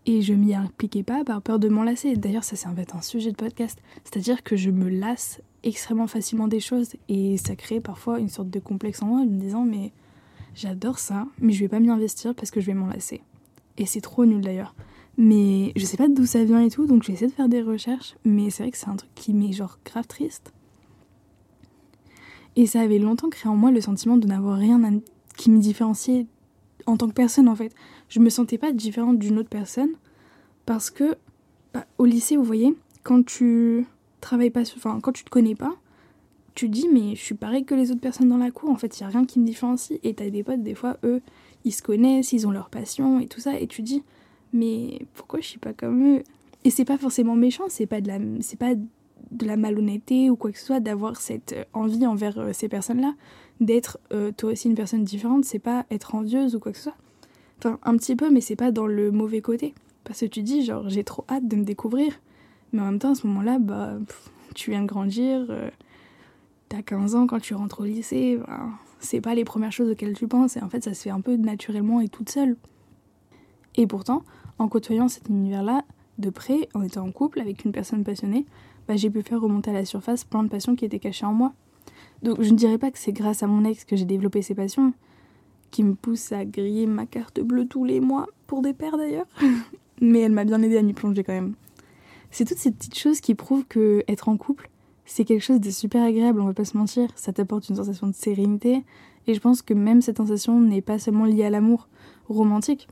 et 0.06 0.22
je 0.22 0.32
m'y 0.32 0.54
impliquais 0.54 1.02
pas 1.02 1.24
par 1.24 1.42
peur 1.42 1.58
de 1.58 1.68
m'enlacer. 1.68 2.14
D'ailleurs, 2.14 2.44
ça 2.44 2.54
c'est 2.54 2.68
en 2.68 2.74
fait 2.76 2.94
un 2.94 3.02
sujet 3.02 3.32
de 3.32 3.36
podcast, 3.36 3.80
c'est-à-dire 4.04 4.44
que 4.44 4.54
je 4.54 4.70
me 4.70 4.88
lasse 4.88 5.42
extrêmement 5.64 6.06
facilement 6.06 6.46
des 6.46 6.60
choses 6.60 6.92
et 7.08 7.36
ça 7.36 7.56
crée 7.56 7.80
parfois 7.80 8.20
une 8.20 8.28
sorte 8.28 8.48
de 8.48 8.60
complexe 8.60 9.02
en 9.02 9.06
moi 9.06 9.20
en 9.22 9.26
me 9.26 9.40
disant 9.40 9.64
mais 9.64 9.90
j'adore 10.54 11.00
ça 11.00 11.26
mais 11.40 11.52
je 11.52 11.58
vais 11.58 11.68
pas 11.68 11.80
m'y 11.80 11.90
investir 11.90 12.32
parce 12.32 12.52
que 12.52 12.60
je 12.60 12.66
vais 12.66 12.74
m'en 12.74 12.86
lasser. 12.86 13.22
Et 13.76 13.86
c'est 13.86 14.00
trop 14.00 14.24
nul 14.24 14.40
d'ailleurs. 14.40 14.72
Mais 15.18 15.72
je 15.76 15.84
sais 15.84 15.96
pas 15.96 16.08
d'où 16.08 16.24
ça 16.24 16.44
vient 16.44 16.60
et 16.60 16.70
tout 16.70 16.86
donc 16.86 17.02
j'ai 17.02 17.12
essayé 17.12 17.26
de 17.30 17.32
faire 17.34 17.48
des 17.48 17.62
recherches 17.62 18.16
mais 18.24 18.48
c'est 18.48 18.62
vrai 18.62 18.72
que 18.72 18.78
c'est 18.78 18.88
un 18.88 18.96
truc 18.96 19.10
qui 19.14 19.34
m'est 19.34 19.52
genre 19.52 19.78
grave 19.84 20.06
triste. 20.06 20.52
Et 22.56 22.66
ça 22.66 22.80
avait 22.80 22.98
longtemps 22.98 23.28
créé 23.28 23.50
en 23.50 23.56
moi 23.56 23.70
le 23.70 23.80
sentiment 23.80 24.16
de 24.16 24.26
n'avoir 24.26 24.58
rien 24.58 24.80
qui 25.36 25.50
me 25.50 25.60
différenciait 25.60 26.26
en 26.86 26.96
tant 26.96 27.08
que 27.08 27.14
personne 27.14 27.48
en 27.48 27.54
fait. 27.54 27.72
Je 28.08 28.20
me 28.20 28.30
sentais 28.30 28.58
pas 28.58 28.72
différente 28.72 29.18
d'une 29.18 29.38
autre 29.38 29.48
personne 29.48 29.90
parce 30.66 30.90
que 30.90 31.16
bah, 31.72 31.86
au 31.98 32.04
lycée 32.04 32.36
vous 32.36 32.44
voyez 32.44 32.74
quand 33.02 33.24
tu 33.24 33.86
travailles 34.20 34.50
pas, 34.50 34.62
enfin 34.76 35.00
quand 35.00 35.12
tu 35.12 35.24
te 35.24 35.30
connais 35.30 35.54
pas, 35.54 35.74
tu 36.54 36.68
dis 36.68 36.88
mais 36.92 37.14
je 37.14 37.20
suis 37.20 37.34
pareil 37.34 37.64
que 37.64 37.74
les 37.74 37.90
autres 37.90 38.00
personnes 38.00 38.28
dans 38.28 38.36
la 38.36 38.50
cour, 38.50 38.70
en 38.70 38.76
fait 38.76 38.98
il 38.98 39.02
y 39.02 39.04
a 39.04 39.08
rien 39.08 39.24
qui 39.24 39.38
me 39.38 39.46
différencie 39.46 39.98
et 40.02 40.14
t'as 40.14 40.28
des 40.30 40.42
potes 40.42 40.62
des 40.62 40.74
fois 40.74 40.96
eux 41.04 41.22
ils 41.64 41.72
se 41.72 41.82
connaissent, 41.82 42.32
ils 42.32 42.46
ont 42.46 42.50
leur 42.50 42.70
passion 42.70 43.20
et 43.20 43.26
tout 43.26 43.40
ça 43.40 43.58
et 43.58 43.66
tu 43.66 43.82
dis 43.82 44.02
mais 44.52 45.00
pourquoi 45.14 45.40
je 45.40 45.46
suis 45.46 45.58
pas 45.58 45.72
comme 45.72 46.16
eux? 46.16 46.22
Et 46.64 46.70
c'est 46.70 46.84
pas 46.84 46.98
forcément 46.98 47.36
méchant, 47.36 47.64
c'est 47.68 47.86
pas 47.86 48.00
de 48.00 48.08
la 48.08 48.18
c'est 48.40 48.58
pas 48.58 48.74
de 48.74 49.46
la 49.46 49.56
malhonnêteté 49.56 50.30
ou 50.30 50.36
quoi 50.36 50.50
que 50.50 50.58
ce 50.58 50.66
soit 50.66 50.80
d'avoir 50.80 51.16
cette 51.16 51.52
euh, 51.52 51.64
envie 51.72 52.06
envers 52.06 52.38
euh, 52.38 52.52
ces 52.52 52.68
personnes-là, 52.68 53.14
d'être 53.60 53.98
euh, 54.12 54.32
toi 54.36 54.52
aussi 54.52 54.68
une 54.68 54.74
personne 54.74 55.04
différente, 55.04 55.44
c'est 55.44 55.58
pas 55.58 55.86
être 55.90 56.14
envieuse 56.14 56.56
ou 56.56 56.60
quoi 56.60 56.72
que 56.72 56.78
ce 56.78 56.84
soit. 56.84 56.96
Enfin, 57.58 57.78
un 57.82 57.96
petit 57.96 58.16
peu, 58.16 58.30
mais 58.30 58.40
c'est 58.40 58.56
pas 58.56 58.70
dans 58.70 58.86
le 58.86 59.10
mauvais 59.10 59.42
côté. 59.42 59.74
Parce 60.04 60.20
que 60.20 60.26
tu 60.26 60.42
dis, 60.42 60.64
genre, 60.64 60.88
j'ai 60.88 61.04
trop 61.04 61.24
hâte 61.28 61.46
de 61.46 61.56
me 61.56 61.64
découvrir. 61.64 62.14
Mais 62.72 62.80
en 62.80 62.86
même 62.86 62.98
temps, 62.98 63.12
à 63.12 63.14
ce 63.14 63.26
moment-là, 63.26 63.58
bah, 63.58 63.98
tu 64.54 64.70
viens 64.70 64.82
de 64.82 64.86
grandir, 64.86 65.46
euh, 65.50 65.68
t'as 66.68 66.82
15 66.82 67.14
ans 67.14 67.26
quand 67.26 67.40
tu 67.40 67.54
rentres 67.54 67.80
au 67.80 67.84
lycée, 67.84 68.38
bah, 68.38 68.60
c'est 68.98 69.20
pas 69.20 69.34
les 69.34 69.44
premières 69.44 69.72
choses 69.72 69.90
auxquelles 69.90 70.16
tu 70.16 70.26
penses, 70.26 70.56
et 70.56 70.62
en 70.62 70.68
fait, 70.68 70.84
ça 70.84 70.94
se 70.94 71.02
fait 71.02 71.10
un 71.10 71.20
peu 71.20 71.36
naturellement 71.36 72.00
et 72.00 72.08
toute 72.08 72.30
seule. 72.30 72.56
Et 73.76 73.86
pourtant, 73.86 74.24
en 74.60 74.68
côtoyant 74.68 75.08
cet 75.08 75.28
univers-là, 75.28 75.84
de 76.18 76.28
près, 76.28 76.68
en 76.74 76.82
étant 76.82 77.06
en 77.06 77.10
couple 77.10 77.40
avec 77.40 77.64
une 77.64 77.72
personne 77.72 78.04
passionnée, 78.04 78.44
bah, 78.86 78.94
j'ai 78.94 79.08
pu 79.08 79.22
faire 79.22 79.40
remonter 79.40 79.70
à 79.70 79.74
la 79.74 79.86
surface 79.86 80.22
plein 80.24 80.42
de 80.42 80.48
passions 80.48 80.76
qui 80.76 80.84
étaient 80.84 80.98
cachées 80.98 81.24
en 81.24 81.32
moi. 81.32 81.54
Donc 82.22 82.42
je 82.42 82.50
ne 82.50 82.56
dirais 82.56 82.76
pas 82.76 82.90
que 82.90 82.98
c'est 82.98 83.12
grâce 83.12 83.42
à 83.42 83.46
mon 83.46 83.64
ex 83.64 83.86
que 83.86 83.96
j'ai 83.96 84.04
développé 84.04 84.42
ces 84.42 84.54
passions, 84.54 84.92
qui 85.70 85.82
me 85.82 85.94
poussent 85.94 86.32
à 86.32 86.44
griller 86.44 86.86
ma 86.86 87.06
carte 87.06 87.40
bleue 87.40 87.66
tous 87.66 87.86
les 87.86 88.00
mois, 88.00 88.26
pour 88.46 88.60
des 88.60 88.74
pères 88.74 88.98
d'ailleurs, 88.98 89.26
mais 90.02 90.20
elle 90.20 90.32
m'a 90.32 90.44
bien 90.44 90.62
aidé 90.62 90.76
à 90.76 90.82
m'y 90.82 90.92
plonger 90.92 91.24
quand 91.24 91.32
même. 91.32 91.54
C'est 92.30 92.44
toutes 92.44 92.58
ces 92.58 92.70
petites 92.70 92.98
choses 92.98 93.20
qui 93.22 93.34
prouvent 93.34 93.64
que 93.64 94.04
être 94.08 94.28
en 94.28 94.36
couple, 94.36 94.68
c'est 95.06 95.24
quelque 95.24 95.42
chose 95.42 95.60
de 95.60 95.70
super 95.70 96.04
agréable, 96.04 96.40
on 96.40 96.46
va 96.46 96.52
pas 96.52 96.66
se 96.66 96.76
mentir. 96.76 97.10
Ça 97.16 97.32
t'apporte 97.32 97.68
une 97.70 97.76
sensation 97.76 98.06
de 98.06 98.14
sérénité, 98.14 98.84
et 99.26 99.34
je 99.34 99.40
pense 99.40 99.62
que 99.62 99.72
même 99.72 100.02
cette 100.02 100.18
sensation 100.18 100.60
n'est 100.60 100.82
pas 100.82 100.98
seulement 100.98 101.24
liée 101.24 101.44
à 101.44 101.50
l'amour 101.50 101.88
romantique. 102.28 102.88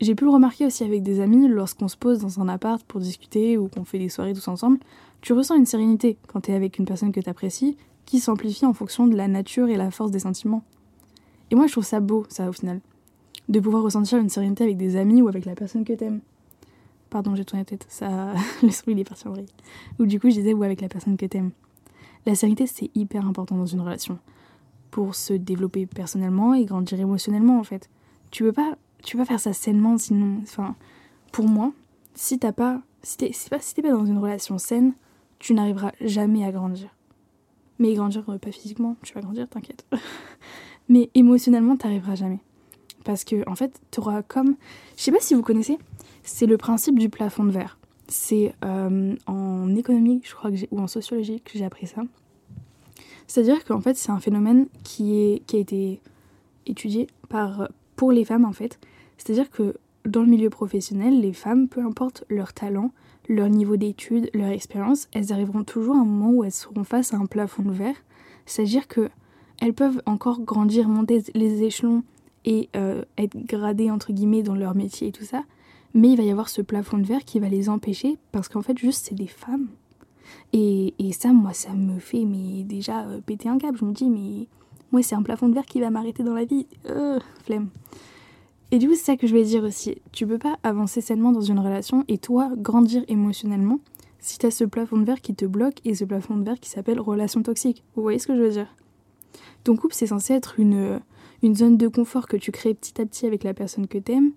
J'ai 0.00 0.14
pu 0.14 0.24
le 0.24 0.30
remarquer 0.30 0.66
aussi 0.66 0.84
avec 0.84 1.02
des 1.02 1.20
amis 1.20 1.48
lorsqu'on 1.48 1.88
se 1.88 1.96
pose 1.96 2.18
dans 2.18 2.40
un 2.40 2.48
appart 2.48 2.82
pour 2.84 3.00
discuter 3.00 3.56
ou 3.56 3.68
qu'on 3.68 3.84
fait 3.84 3.98
des 3.98 4.10
soirées 4.10 4.34
tous 4.34 4.48
ensemble. 4.48 4.78
Tu 5.22 5.32
ressens 5.32 5.56
une 5.56 5.64
sérénité 5.64 6.18
quand 6.28 6.42
t'es 6.42 6.52
avec 6.52 6.78
une 6.78 6.84
personne 6.84 7.12
que 7.12 7.20
t'apprécies 7.20 7.76
qui 8.04 8.20
s'amplifie 8.20 8.66
en 8.66 8.74
fonction 8.74 9.06
de 9.06 9.16
la 9.16 9.26
nature 9.26 9.68
et 9.68 9.76
la 9.76 9.90
force 9.90 10.10
des 10.10 10.20
sentiments. 10.20 10.62
Et 11.50 11.54
moi 11.54 11.66
je 11.66 11.72
trouve 11.72 11.84
ça 11.84 12.00
beau, 12.00 12.24
ça 12.28 12.48
au 12.48 12.52
final. 12.52 12.80
De 13.48 13.58
pouvoir 13.58 13.82
ressentir 13.82 14.18
une 14.18 14.28
sérénité 14.28 14.64
avec 14.64 14.76
des 14.76 14.96
amis 14.96 15.22
ou 15.22 15.28
avec 15.28 15.44
la 15.44 15.54
personne 15.54 15.84
que 15.84 15.92
t'aimes. 15.92 16.20
Pardon, 17.10 17.34
j'ai 17.34 17.44
tourné 17.44 17.62
la 17.62 17.64
tête, 17.64 17.86
ça, 17.88 18.34
le 18.62 18.70
son 18.70 18.82
il 18.88 18.98
est 18.98 19.04
parti 19.04 19.26
en 19.28 19.30
vrille. 19.30 19.46
Ou 19.98 20.06
du 20.06 20.20
coup, 20.20 20.28
je 20.28 20.34
disais, 20.34 20.52
ou 20.52 20.62
avec 20.62 20.80
la 20.80 20.88
personne 20.88 21.16
que 21.16 21.26
t'aimes. 21.26 21.52
La 22.26 22.34
sérénité, 22.34 22.66
c'est 22.66 22.90
hyper 22.96 23.26
important 23.26 23.56
dans 23.56 23.66
une 23.66 23.80
relation. 23.80 24.18
Pour 24.90 25.14
se 25.14 25.32
développer 25.32 25.86
personnellement 25.86 26.54
et 26.54 26.64
grandir 26.64 26.98
émotionnellement, 26.98 27.60
en 27.60 27.62
fait. 27.62 27.88
Tu 28.32 28.42
peux 28.42 28.52
pas, 28.52 28.76
tu 29.06 29.16
peux 29.16 29.24
faire 29.24 29.40
ça 29.40 29.52
sainement, 29.52 29.96
sinon. 29.96 30.40
Enfin, 30.42 30.74
pour 31.32 31.46
moi, 31.46 31.72
si 32.14 32.38
t'as 32.38 32.52
pas. 32.52 32.82
Si 33.02 33.16
t'es 33.16 33.30
pas, 33.48 33.58
pas 33.58 33.90
dans 33.90 34.04
une 34.04 34.18
relation 34.18 34.58
saine, 34.58 34.92
tu 35.38 35.54
n'arriveras 35.54 35.92
jamais 36.00 36.44
à 36.44 36.50
grandir. 36.50 36.88
Mais 37.78 37.94
grandir, 37.94 38.24
euh, 38.28 38.38
pas 38.38 38.50
physiquement, 38.50 38.96
tu 39.02 39.14
vas 39.14 39.20
grandir, 39.20 39.48
t'inquiète. 39.48 39.86
Mais 40.88 41.08
émotionnellement, 41.14 41.76
t'arriveras 41.76 42.16
jamais. 42.16 42.40
Parce 43.04 43.22
que, 43.22 43.48
en 43.48 43.54
fait, 43.54 43.80
t'auras 43.92 44.22
comme. 44.22 44.56
Je 44.96 45.02
sais 45.04 45.12
pas 45.12 45.20
si 45.20 45.34
vous 45.34 45.42
connaissez, 45.42 45.78
c'est 46.24 46.46
le 46.46 46.56
principe 46.56 46.98
du 46.98 47.08
plafond 47.08 47.44
de 47.44 47.52
verre. 47.52 47.78
C'est 48.08 48.54
euh, 48.64 49.14
en 49.26 49.74
économie, 49.76 50.20
je 50.24 50.34
crois, 50.34 50.50
que 50.50 50.56
ou 50.72 50.80
en 50.80 50.88
sociologie 50.88 51.40
que 51.40 51.52
j'ai 51.54 51.64
appris 51.64 51.86
ça. 51.86 52.02
C'est-à-dire 53.28 53.64
qu'en 53.64 53.80
fait, 53.80 53.96
c'est 53.96 54.10
un 54.10 54.20
phénomène 54.20 54.66
qui, 54.82 55.16
est, 55.16 55.46
qui 55.46 55.56
a 55.56 55.58
été 55.60 56.00
étudié 56.66 57.06
par, 57.28 57.68
pour 57.94 58.10
les 58.10 58.24
femmes, 58.24 58.44
en 58.44 58.52
fait. 58.52 58.80
C'est-à-dire 59.18 59.50
que 59.50 59.74
dans 60.04 60.20
le 60.20 60.28
milieu 60.28 60.50
professionnel, 60.50 61.20
les 61.20 61.32
femmes, 61.32 61.68
peu 61.68 61.80
importe 61.80 62.24
leur 62.28 62.52
talent, 62.52 62.92
leur 63.28 63.48
niveau 63.48 63.76
d'études, 63.76 64.30
leur 64.34 64.48
expérience, 64.48 65.08
elles 65.12 65.32
arriveront 65.32 65.64
toujours 65.64 65.96
à 65.96 66.00
un 66.00 66.04
moment 66.04 66.30
où 66.30 66.44
elles 66.44 66.52
seront 66.52 66.84
face 66.84 67.12
à 67.12 67.16
un 67.16 67.26
plafond 67.26 67.62
de 67.62 67.72
verre. 67.72 67.96
C'est-à-dire 68.46 68.86
que 68.86 69.10
elles 69.60 69.74
peuvent 69.74 70.02
encore 70.06 70.40
grandir, 70.40 70.88
monter 70.88 71.24
les 71.34 71.62
échelons 71.62 72.04
et 72.44 72.68
euh, 72.76 73.02
être 73.18 73.36
gradées 73.36 73.90
entre 73.90 74.12
guillemets 74.12 74.42
dans 74.42 74.54
leur 74.54 74.74
métier 74.74 75.08
et 75.08 75.12
tout 75.12 75.24
ça, 75.24 75.42
mais 75.94 76.10
il 76.10 76.16
va 76.16 76.22
y 76.22 76.30
avoir 76.30 76.48
ce 76.48 76.62
plafond 76.62 76.98
de 76.98 77.04
verre 77.04 77.24
qui 77.24 77.40
va 77.40 77.48
les 77.48 77.68
empêcher 77.68 78.18
parce 78.32 78.48
qu'en 78.48 78.62
fait 78.62 78.78
juste 78.78 79.06
c'est 79.06 79.14
des 79.14 79.26
femmes. 79.26 79.68
Et, 80.52 80.94
et, 80.98 81.12
ça, 81.12 81.32
moi, 81.32 81.52
ça 81.52 81.72
me 81.72 81.98
fait 82.00 82.24
mais 82.24 82.64
déjà 82.64 83.06
euh, 83.06 83.20
péter 83.20 83.48
un 83.48 83.58
câble. 83.58 83.78
Je 83.78 83.84
me 83.84 83.92
dis 83.92 84.10
mais 84.10 84.46
moi 84.92 85.02
c'est 85.02 85.14
un 85.14 85.22
plafond 85.22 85.48
de 85.48 85.54
verre 85.54 85.66
qui 85.66 85.80
va 85.80 85.90
m'arrêter 85.90 86.22
dans 86.22 86.34
la 86.34 86.44
vie. 86.44 86.66
Euh, 86.86 87.18
flemme. 87.44 87.68
Et 88.72 88.78
du 88.78 88.88
coup, 88.88 88.94
c'est 88.94 89.04
ça 89.04 89.16
que 89.16 89.26
je 89.26 89.32
vais 89.32 89.44
dire 89.44 89.62
aussi. 89.62 89.96
Tu 90.12 90.26
peux 90.26 90.38
pas 90.38 90.58
avancer 90.62 91.00
sainement 91.00 91.32
dans 91.32 91.40
une 91.40 91.58
relation 91.58 92.04
et 92.08 92.18
toi 92.18 92.50
grandir 92.56 93.04
émotionnellement 93.08 93.78
si 94.18 94.38
t'as 94.38 94.50
ce 94.50 94.64
plafond 94.64 94.98
de 94.98 95.04
verre 95.04 95.20
qui 95.20 95.34
te 95.34 95.44
bloque 95.44 95.80
et 95.84 95.94
ce 95.94 96.04
plafond 96.04 96.36
de 96.36 96.44
verre 96.44 96.58
qui 96.58 96.68
s'appelle 96.68 97.00
relation 97.00 97.42
toxique. 97.42 97.84
Vous 97.94 98.02
voyez 98.02 98.18
ce 98.18 98.26
que 98.26 98.36
je 98.36 98.42
veux 98.42 98.50
dire? 98.50 98.74
Ton 99.62 99.76
couple, 99.76 99.94
c'est 99.94 100.08
censé 100.08 100.34
être 100.34 100.58
une, 100.58 101.00
une 101.42 101.54
zone 101.54 101.76
de 101.76 101.86
confort 101.86 102.26
que 102.26 102.36
tu 102.36 102.50
crées 102.50 102.74
petit 102.74 103.00
à 103.00 103.06
petit 103.06 103.26
avec 103.26 103.44
la 103.44 103.54
personne 103.54 103.86
que 103.86 103.98
t'aimes. 103.98 104.32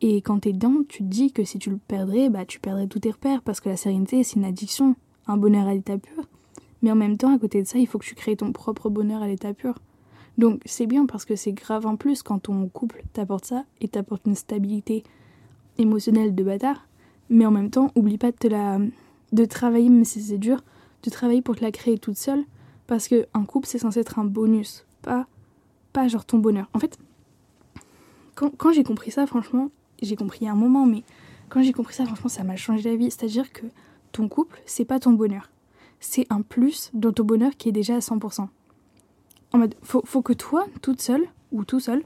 Et 0.00 0.22
quand 0.22 0.40
t'es 0.40 0.52
dedans, 0.52 0.82
tu 0.88 0.98
te 0.98 1.08
dis 1.08 1.32
que 1.32 1.44
si 1.44 1.58
tu 1.58 1.70
le 1.70 1.76
perdrais, 1.76 2.30
bah 2.30 2.46
tu 2.46 2.60
perdrais 2.60 2.86
tous 2.86 3.00
tes 3.00 3.10
repères 3.10 3.42
parce 3.42 3.60
que 3.60 3.68
la 3.68 3.76
sérénité, 3.76 4.22
c'est 4.22 4.36
une 4.36 4.44
addiction, 4.44 4.94
un 5.26 5.36
bonheur 5.36 5.66
à 5.66 5.74
l'état 5.74 5.98
pur. 5.98 6.24
Mais 6.80 6.92
en 6.92 6.96
même 6.96 7.16
temps, 7.16 7.34
à 7.34 7.38
côté 7.38 7.62
de 7.62 7.66
ça, 7.66 7.78
il 7.78 7.86
faut 7.86 7.98
que 7.98 8.06
tu 8.06 8.14
crées 8.14 8.36
ton 8.36 8.52
propre 8.52 8.88
bonheur 8.88 9.22
à 9.22 9.26
l'état 9.26 9.52
pur. 9.52 9.74
Donc 10.38 10.60
c'est 10.64 10.86
bien 10.86 11.04
parce 11.04 11.24
que 11.24 11.34
c'est 11.36 11.52
grave 11.52 11.84
en 11.84 11.96
plus 11.96 12.22
quand 12.22 12.38
ton 12.38 12.68
couple 12.68 13.02
t'apporte 13.12 13.44
ça 13.44 13.64
et 13.80 13.88
t'apporte 13.88 14.22
une 14.24 14.36
stabilité 14.36 15.02
émotionnelle 15.78 16.34
de 16.34 16.44
bâtard. 16.44 16.86
Mais 17.28 17.44
en 17.44 17.50
même 17.50 17.70
temps, 17.70 17.90
oublie 17.96 18.18
pas 18.18 18.30
de, 18.30 18.36
te 18.36 18.46
la... 18.46 18.78
de 19.32 19.44
travailler, 19.44 19.90
même 19.90 20.04
si 20.04 20.22
c'est 20.22 20.38
dur, 20.38 20.62
de 21.02 21.10
travailler 21.10 21.42
pour 21.42 21.56
te 21.56 21.62
la 21.62 21.72
créer 21.72 21.98
toute 21.98 22.16
seule. 22.16 22.44
Parce 22.86 23.08
que 23.08 23.26
un 23.34 23.44
couple, 23.44 23.66
c'est 23.66 23.78
censé 23.78 24.00
être 24.00 24.18
un 24.18 24.24
bonus, 24.24 24.86
pas, 25.02 25.26
pas 25.92 26.08
genre 26.08 26.24
ton 26.24 26.38
bonheur. 26.38 26.70
En 26.72 26.78
fait, 26.78 26.98
quand, 28.34 28.56
quand 28.56 28.72
j'ai 28.72 28.84
compris 28.84 29.10
ça, 29.10 29.26
franchement, 29.26 29.70
j'ai 30.00 30.16
compris 30.16 30.38
il 30.42 30.44
y 30.44 30.48
a 30.48 30.52
un 30.52 30.56
moment, 30.56 30.86
mais 30.86 31.02
quand 31.48 31.62
j'ai 31.62 31.72
compris 31.72 31.94
ça, 31.94 32.06
franchement, 32.06 32.30
ça 32.30 32.44
m'a 32.44 32.56
changé 32.56 32.88
la 32.88 32.96
vie. 32.96 33.10
C'est-à-dire 33.10 33.52
que 33.52 33.66
ton 34.12 34.28
couple, 34.28 34.62
c'est 34.64 34.84
pas 34.84 35.00
ton 35.00 35.12
bonheur. 35.12 35.50
C'est 36.00 36.26
un 36.30 36.42
plus 36.42 36.90
dans 36.94 37.12
ton 37.12 37.24
bonheur 37.24 37.56
qui 37.58 37.68
est 37.68 37.72
déjà 37.72 37.96
à 37.96 37.98
100% 37.98 38.48
en 39.52 39.58
mode, 39.58 39.74
faut, 39.82 40.02
faut 40.04 40.22
que 40.22 40.32
toi, 40.32 40.66
toute 40.82 41.00
seule, 41.00 41.26
ou 41.52 41.64
tout 41.64 41.80
seul, 41.80 42.02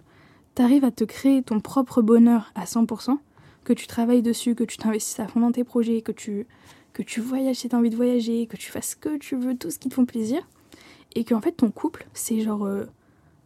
t'arrives 0.55 0.85
à 0.85 0.91
te 0.91 1.05
créer 1.05 1.43
ton 1.43 1.61
propre 1.61 2.03
bonheur 2.03 2.53
à 2.55 2.65
100%, 2.65 3.19
que 3.65 3.73
tu 3.73 3.87
travailles 3.87 4.23
dessus, 4.23 4.55
que 4.55 4.65
tu 4.65 4.77
t'investisses 4.77 5.21
à 5.21 5.27
fond 5.27 5.41
dans 5.41 5.53
tes 5.53 5.65
projets, 5.65 6.03
que 6.03 6.13
tu, 6.13 6.47
que 6.93 7.03
tu 7.03 7.21
voyages 7.21 7.57
si 7.57 7.69
t'as 7.69 7.79
envie 7.79 7.91
de 7.91 7.97
voyager, 7.97 8.47
que 8.47 8.57
tu 8.57 8.71
fasses 8.71 8.91
ce 8.91 8.97
que 8.97 9.17
tu 9.17 9.37
veux, 9.37 9.57
tout 9.57 9.71
ce 9.71 9.79
qui 9.79 9.89
te 9.89 9.95
font 9.95 10.05
plaisir, 10.05 10.47
et 11.15 11.25
qu'en 11.25 11.41
fait 11.41 11.53
ton 11.53 11.71
couple, 11.71 12.07
c'est 12.15 12.41
genre 12.41 12.65
euh, 12.65 12.85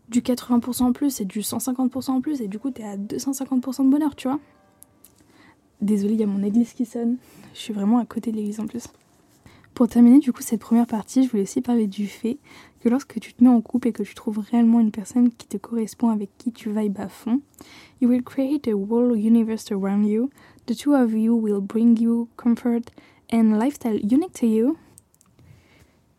du 0.09 0.21
80% 0.21 0.85
en 0.85 0.93
plus, 0.93 1.21
et 1.21 1.25
du 1.25 1.41
150% 1.41 2.11
en 2.11 2.21
plus, 2.21 2.41
et 2.41 2.49
du 2.49 2.59
coup 2.59 2.71
t'es 2.71 2.85
à 2.85 2.97
250% 2.97 3.85
de 3.85 3.91
bonheur, 3.91 4.17
tu 4.17 4.29
vois. 4.29 4.41
Désolée, 5.83 6.15
il 6.15 6.21
y 6.21 6.25
a 6.25 6.27
mon 6.27 6.43
église 6.43 6.73
qui 6.73 6.87
sonne. 6.87 7.19
Je 7.53 7.59
suis 7.59 7.75
vraiment 7.75 7.99
à 7.99 8.07
côté 8.07 8.33
de 8.33 8.37
l'église 8.37 8.61
en 8.61 8.67
plus. 8.67 8.89
Pour 9.77 9.89
terminer 9.89 10.21
du 10.21 10.33
coup 10.33 10.41
cette 10.41 10.63
première 10.63 10.87
partie, 10.87 11.23
je 11.23 11.29
voulais 11.29 11.43
aussi 11.43 11.61
parler 11.61 11.87
du 11.87 12.07
fait 12.07 12.39
que 12.81 12.89
lorsque 12.89 13.21
tu 13.21 13.35
te 13.35 13.45
mets 13.45 13.51
en 13.51 13.61
couple 13.61 13.89
et 13.89 13.93
que 13.93 14.03
tu 14.03 14.15
trouves 14.15 14.39
réellement 14.39 14.81
une 14.81 14.91
personne 14.91 15.31
qui 15.31 15.47
te 15.47 15.59
correspond 15.59 16.09
avec 16.09 16.31
qui 16.39 16.51
tu 16.51 16.71
vibes 16.71 16.99
à 16.99 17.09
fond, 17.09 17.43
you 18.01 18.09
will 18.09 18.23
create 18.23 18.67
a 18.69 18.71
universe 18.71 19.71
around 19.71 20.07
you. 20.07 20.31
The 20.65 20.75
two 20.75 20.95
of 20.95 21.13
you 21.13 21.37
will 21.37 21.61
bring 21.61 22.01
you 22.01 22.27
comfort 22.39 22.91
and 23.31 23.59
lifestyle 23.59 24.01
unique 24.03 24.33
to 24.41 24.47
you. 24.47 24.79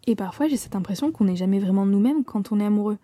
Et 0.06 0.16
parfois, 0.16 0.48
j'ai 0.48 0.58
cette 0.58 0.76
impression 0.76 1.12
qu'on 1.12 1.26
n'est 1.26 1.36
jamais 1.36 1.58
vraiment 1.58 1.88
nous-mêmes 1.88 2.24
quand 2.24 2.52
on 2.52 2.60
est 2.60 2.66
amoureux. 2.66 3.00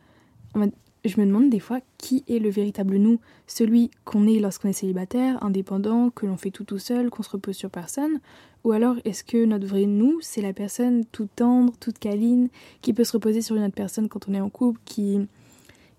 Je 1.06 1.20
me 1.20 1.26
demande 1.26 1.50
des 1.50 1.60
fois 1.60 1.80
qui 1.98 2.24
est 2.30 2.40
le 2.40 2.50
véritable 2.50 2.96
nous, 2.98 3.20
celui 3.48 3.90
qu'on 4.06 4.26
est 4.26 4.40
lorsqu'on 4.40 4.70
est 4.70 4.74
célibataire, 4.74 5.44
indépendant, 5.44 6.12
que 6.12 6.28
l'on 6.28 6.38
fait 6.38 6.52
tout 6.52 6.64
tout 6.64 6.78
seul, 6.78 7.10
qu'on 7.10 7.24
se 7.24 7.32
repose 7.32 7.56
sur 7.56 7.70
personne, 7.70 8.22
ou 8.64 8.72
alors 8.72 8.96
est-ce 9.04 9.24
que 9.24 9.46
notre 9.46 9.68
vrai 9.68 9.86
nous, 9.86 10.20
c'est 10.22 10.42
la 10.42 10.54
personne 10.54 11.06
toute 11.06 11.36
tendre, 11.36 11.74
toute 11.80 12.00
câline, 12.00 12.50
qui 12.82 12.94
peut 12.94 13.04
se 13.04 13.14
reposer 13.14 13.42
sur 13.42 13.56
une 13.56 13.64
autre 13.64 13.76
personne 13.76 14.08
quand 14.08 14.28
on 14.30 14.34
est 14.34 14.42
en 14.42 14.50
couple, 14.50 14.80
qui, 14.86 15.20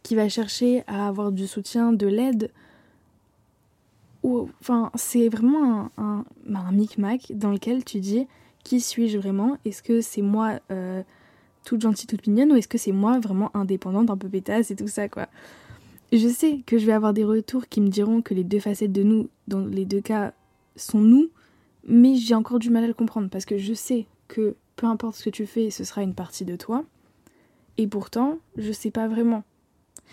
qui 0.02 0.14
va 0.14 0.28
chercher 0.28 0.82
à 0.86 1.06
avoir 1.06 1.32
du 1.32 1.46
soutien, 1.46 1.92
de 1.92 2.06
l'aide? 2.06 2.50
Ou, 4.22 4.48
Enfin, 4.60 4.90
c'est 4.94 5.28
vraiment 5.28 5.90
un, 5.98 6.02
un, 6.02 6.24
bah, 6.46 6.64
micmac 6.72 7.32
dans 7.34 7.50
lequel 7.50 7.84
tu 7.84 8.00
dis 8.00 8.26
qui 8.64 8.80
suis-je 8.80 9.18
vraiment? 9.18 9.58
Est-ce 9.66 9.82
que 9.82 10.00
c'est 10.00 10.22
moi 10.22 10.58
euh, 10.72 11.02
toute 11.64 11.82
gentille, 11.82 12.06
toute 12.06 12.26
mignonne, 12.26 12.50
ou 12.52 12.56
est-ce 12.56 12.68
que 12.68 12.78
c'est 12.78 12.92
moi 12.92 13.20
vraiment 13.20 13.50
indépendante, 13.54 14.10
un 14.10 14.16
peu 14.16 14.28
pétasse 14.28 14.70
et 14.70 14.76
tout 14.76 14.88
ça, 14.88 15.08
quoi? 15.08 15.28
Je 16.12 16.28
sais 16.28 16.60
que 16.64 16.78
je 16.78 16.86
vais 16.86 16.92
avoir 16.92 17.12
des 17.12 17.24
retours 17.24 17.68
qui 17.68 17.80
me 17.80 17.88
diront 17.88 18.22
que 18.22 18.34
les 18.34 18.44
deux 18.44 18.60
facettes 18.60 18.92
de 18.92 19.02
nous, 19.02 19.28
dans 19.48 19.60
les 19.60 19.84
deux 19.84 20.00
cas, 20.00 20.32
sont 20.76 21.00
nous, 21.00 21.28
mais 21.86 22.16
j'ai 22.16 22.34
encore 22.34 22.58
du 22.58 22.70
mal 22.70 22.84
à 22.84 22.86
le 22.86 22.94
comprendre 22.94 23.28
parce 23.30 23.44
que 23.44 23.58
je 23.58 23.74
sais 23.74 24.06
que 24.28 24.56
peu 24.76 24.86
importe 24.86 25.16
ce 25.16 25.24
que 25.24 25.30
tu 25.30 25.46
fais, 25.46 25.70
ce 25.70 25.84
sera 25.84 26.02
une 26.02 26.14
partie 26.14 26.44
de 26.44 26.56
toi. 26.56 26.84
Et 27.76 27.86
pourtant, 27.86 28.38
je 28.56 28.72
sais 28.72 28.90
pas 28.90 29.08
vraiment. 29.08 29.44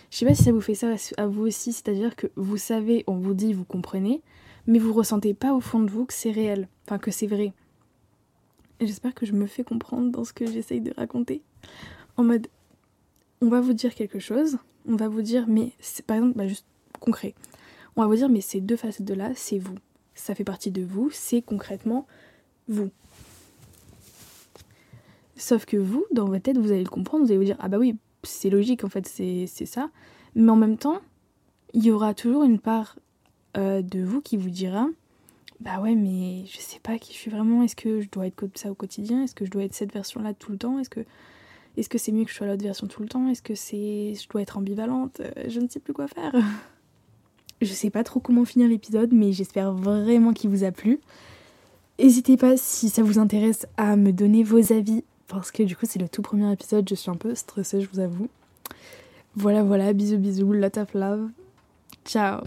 Je 0.10 0.18
sais 0.18 0.26
pas 0.26 0.36
si 0.36 0.44
ça 0.44 0.52
vous 0.52 0.62
fait 0.62 0.76
ça 0.76 0.96
à 1.18 1.28
vous 1.28 1.44
aussi, 1.44 1.74
c'est-à-dire 1.74 2.16
que 2.16 2.28
vous 2.36 2.58
savez, 2.58 3.04
on 3.08 3.16
vous 3.16 3.34
dit, 3.34 3.54
vous 3.54 3.66
comprenez, 3.66 4.22
mais 4.68 4.80
vous 4.80 4.94
ressentez 4.94 5.34
pas 5.34 5.54
au 5.54 5.60
fond 5.60 5.80
de 5.80 5.90
vous 5.90 6.06
que 6.06 6.14
c'est 6.14 6.32
réel, 6.32 6.68
enfin 6.86 6.98
que 6.98 7.12
c'est 7.12 7.28
vrai. 7.28 7.54
J'espère 8.80 9.14
que 9.14 9.26
je 9.26 9.34
me 9.34 9.46
fais 9.46 9.64
comprendre 9.64 10.12
dans 10.12 10.24
ce 10.24 10.34
que 10.34 10.46
j'essaye 10.46 10.82
de 10.82 10.94
raconter. 10.98 11.42
En 12.18 12.24
mode, 12.24 12.48
on 13.42 13.50
va 13.50 13.62
vous 13.62 13.74
dire 13.74 13.94
quelque 13.96 14.20
chose, 14.20 14.58
on 14.88 14.96
va 14.96 15.08
vous 15.08 15.22
dire, 15.22 15.46
mais 15.48 15.74
par 16.08 16.18
exemple, 16.18 16.38
bah 16.38 16.48
juste 16.48 16.66
concret. 17.00 17.36
On 17.96 18.02
va 18.02 18.08
vous 18.08 18.16
dire, 18.16 18.30
mais 18.30 18.42
ces 18.42 18.62
deux 18.62 18.78
facettes 18.78 19.06
de 19.06 19.14
là, 19.14 19.32
c'est 19.36 19.60
vous. 19.60 19.76
Ça 20.22 20.36
fait 20.36 20.44
partie 20.44 20.70
de 20.70 20.84
vous, 20.84 21.10
c'est 21.12 21.42
concrètement 21.42 22.06
vous. 22.68 22.92
Sauf 25.36 25.66
que 25.66 25.78
vous, 25.78 26.06
dans 26.12 26.26
votre 26.26 26.44
tête, 26.44 26.60
vous 26.60 26.72
allez 26.72 26.84
le 26.84 26.90
comprendre, 26.90 27.26
vous 27.26 27.32
allez 27.32 27.40
vous 27.40 27.44
dire, 27.44 27.58
ah 27.60 27.70
bah 27.70 27.80
oui, 27.80 27.96
c'est 28.22 28.52
logique 28.52 28.84
en 28.84 28.88
fait, 28.88 29.08
c'est 29.08 29.48
ça. 29.48 29.90
Mais 30.36 30.52
en 30.52 30.56
même 30.56 30.78
temps, 30.78 31.02
il 31.74 31.84
y 31.84 31.90
aura 31.90 32.14
toujours 32.14 32.44
une 32.44 32.60
part 32.60 33.00
euh, 33.58 33.82
de 33.82 34.04
vous 34.04 34.22
qui 34.22 34.38
vous 34.38 34.52
dira, 34.52 34.88
bah 35.60 35.82
ouais, 35.82 35.96
mais 35.96 36.46
je 36.46 36.60
sais 36.60 36.80
pas 36.80 37.00
qui 37.00 37.14
je 37.14 37.18
suis 37.18 37.32
vraiment. 37.32 37.64
Est-ce 37.64 37.76
que 37.76 38.00
je 38.02 38.08
dois 38.08 38.28
être 38.28 38.36
comme 38.36 38.52
ça 38.54 38.70
au 38.70 38.76
quotidien 38.76 39.24
Est-ce 39.24 39.34
que 39.34 39.46
je 39.46 39.50
dois 39.50 39.64
être 39.64 39.74
cette 39.74 39.92
version-là 39.92 40.36
tout 40.36 40.52
le 40.52 40.60
temps 40.60 40.78
Est-ce 40.78 40.90
que 41.90 41.98
c'est 41.98 42.12
mieux 42.12 42.26
que 42.26 42.30
je 42.30 42.36
sois 42.36 42.46
l'autre 42.46 42.64
version 42.64 42.86
tout 42.86 43.02
le 43.02 43.10
temps 43.10 43.28
Est-ce 43.28 43.42
que 43.42 43.56
c'est 43.56 44.14
je 44.14 44.30
dois 44.30 44.44
être 44.44 44.60
ambivalente 44.60 45.20
euh, 45.20 45.32
Je 45.48 45.60
ne 45.60 45.68
sais 45.68 45.80
plus 45.80 45.94
quoi 45.94 46.08
faire. 46.08 46.36
je 47.62 47.74
sais 47.74 47.90
pas 47.90 48.04
trop 48.04 48.20
comment 48.20 48.46
finir 48.46 48.68
l'épisode, 48.68 49.12
mais 49.12 49.32
j'espère 49.32 49.74
vraiment 49.74 50.34
qu'il 50.34 50.50
vous 50.50 50.64
a 50.64 50.72
plu. 50.72 51.00
N'hésitez 52.00 52.38
pas 52.38 52.58
si 52.58 52.90
ça 52.90 53.04
vous 53.04 53.20
intéresse 53.20 53.68
à 53.78 53.96
me 53.96 54.12
donner 54.12 54.44
vos 54.44 54.74
avis 54.74 55.04
parce 55.28 55.52
que 55.52 55.64
du 55.64 55.76
coup 55.76 55.86
c'est 55.88 56.00
le 56.00 56.10
tout 56.10 56.22
premier 56.22 56.52
épisode, 56.52 56.88
je 56.90 56.96
suis 56.96 57.12
un 57.12 57.16
peu 57.16 57.36
stressée, 57.36 57.82
je 57.82 57.88
vous 57.92 58.00
avoue. 58.00 58.28
Voilà 59.36 59.64
voilà, 59.64 59.94
bisous 59.94 60.18
bisous, 60.18 60.52
lot 60.52 60.78
of 60.78 60.94
love. 60.94 61.30
Ciao 62.06 62.42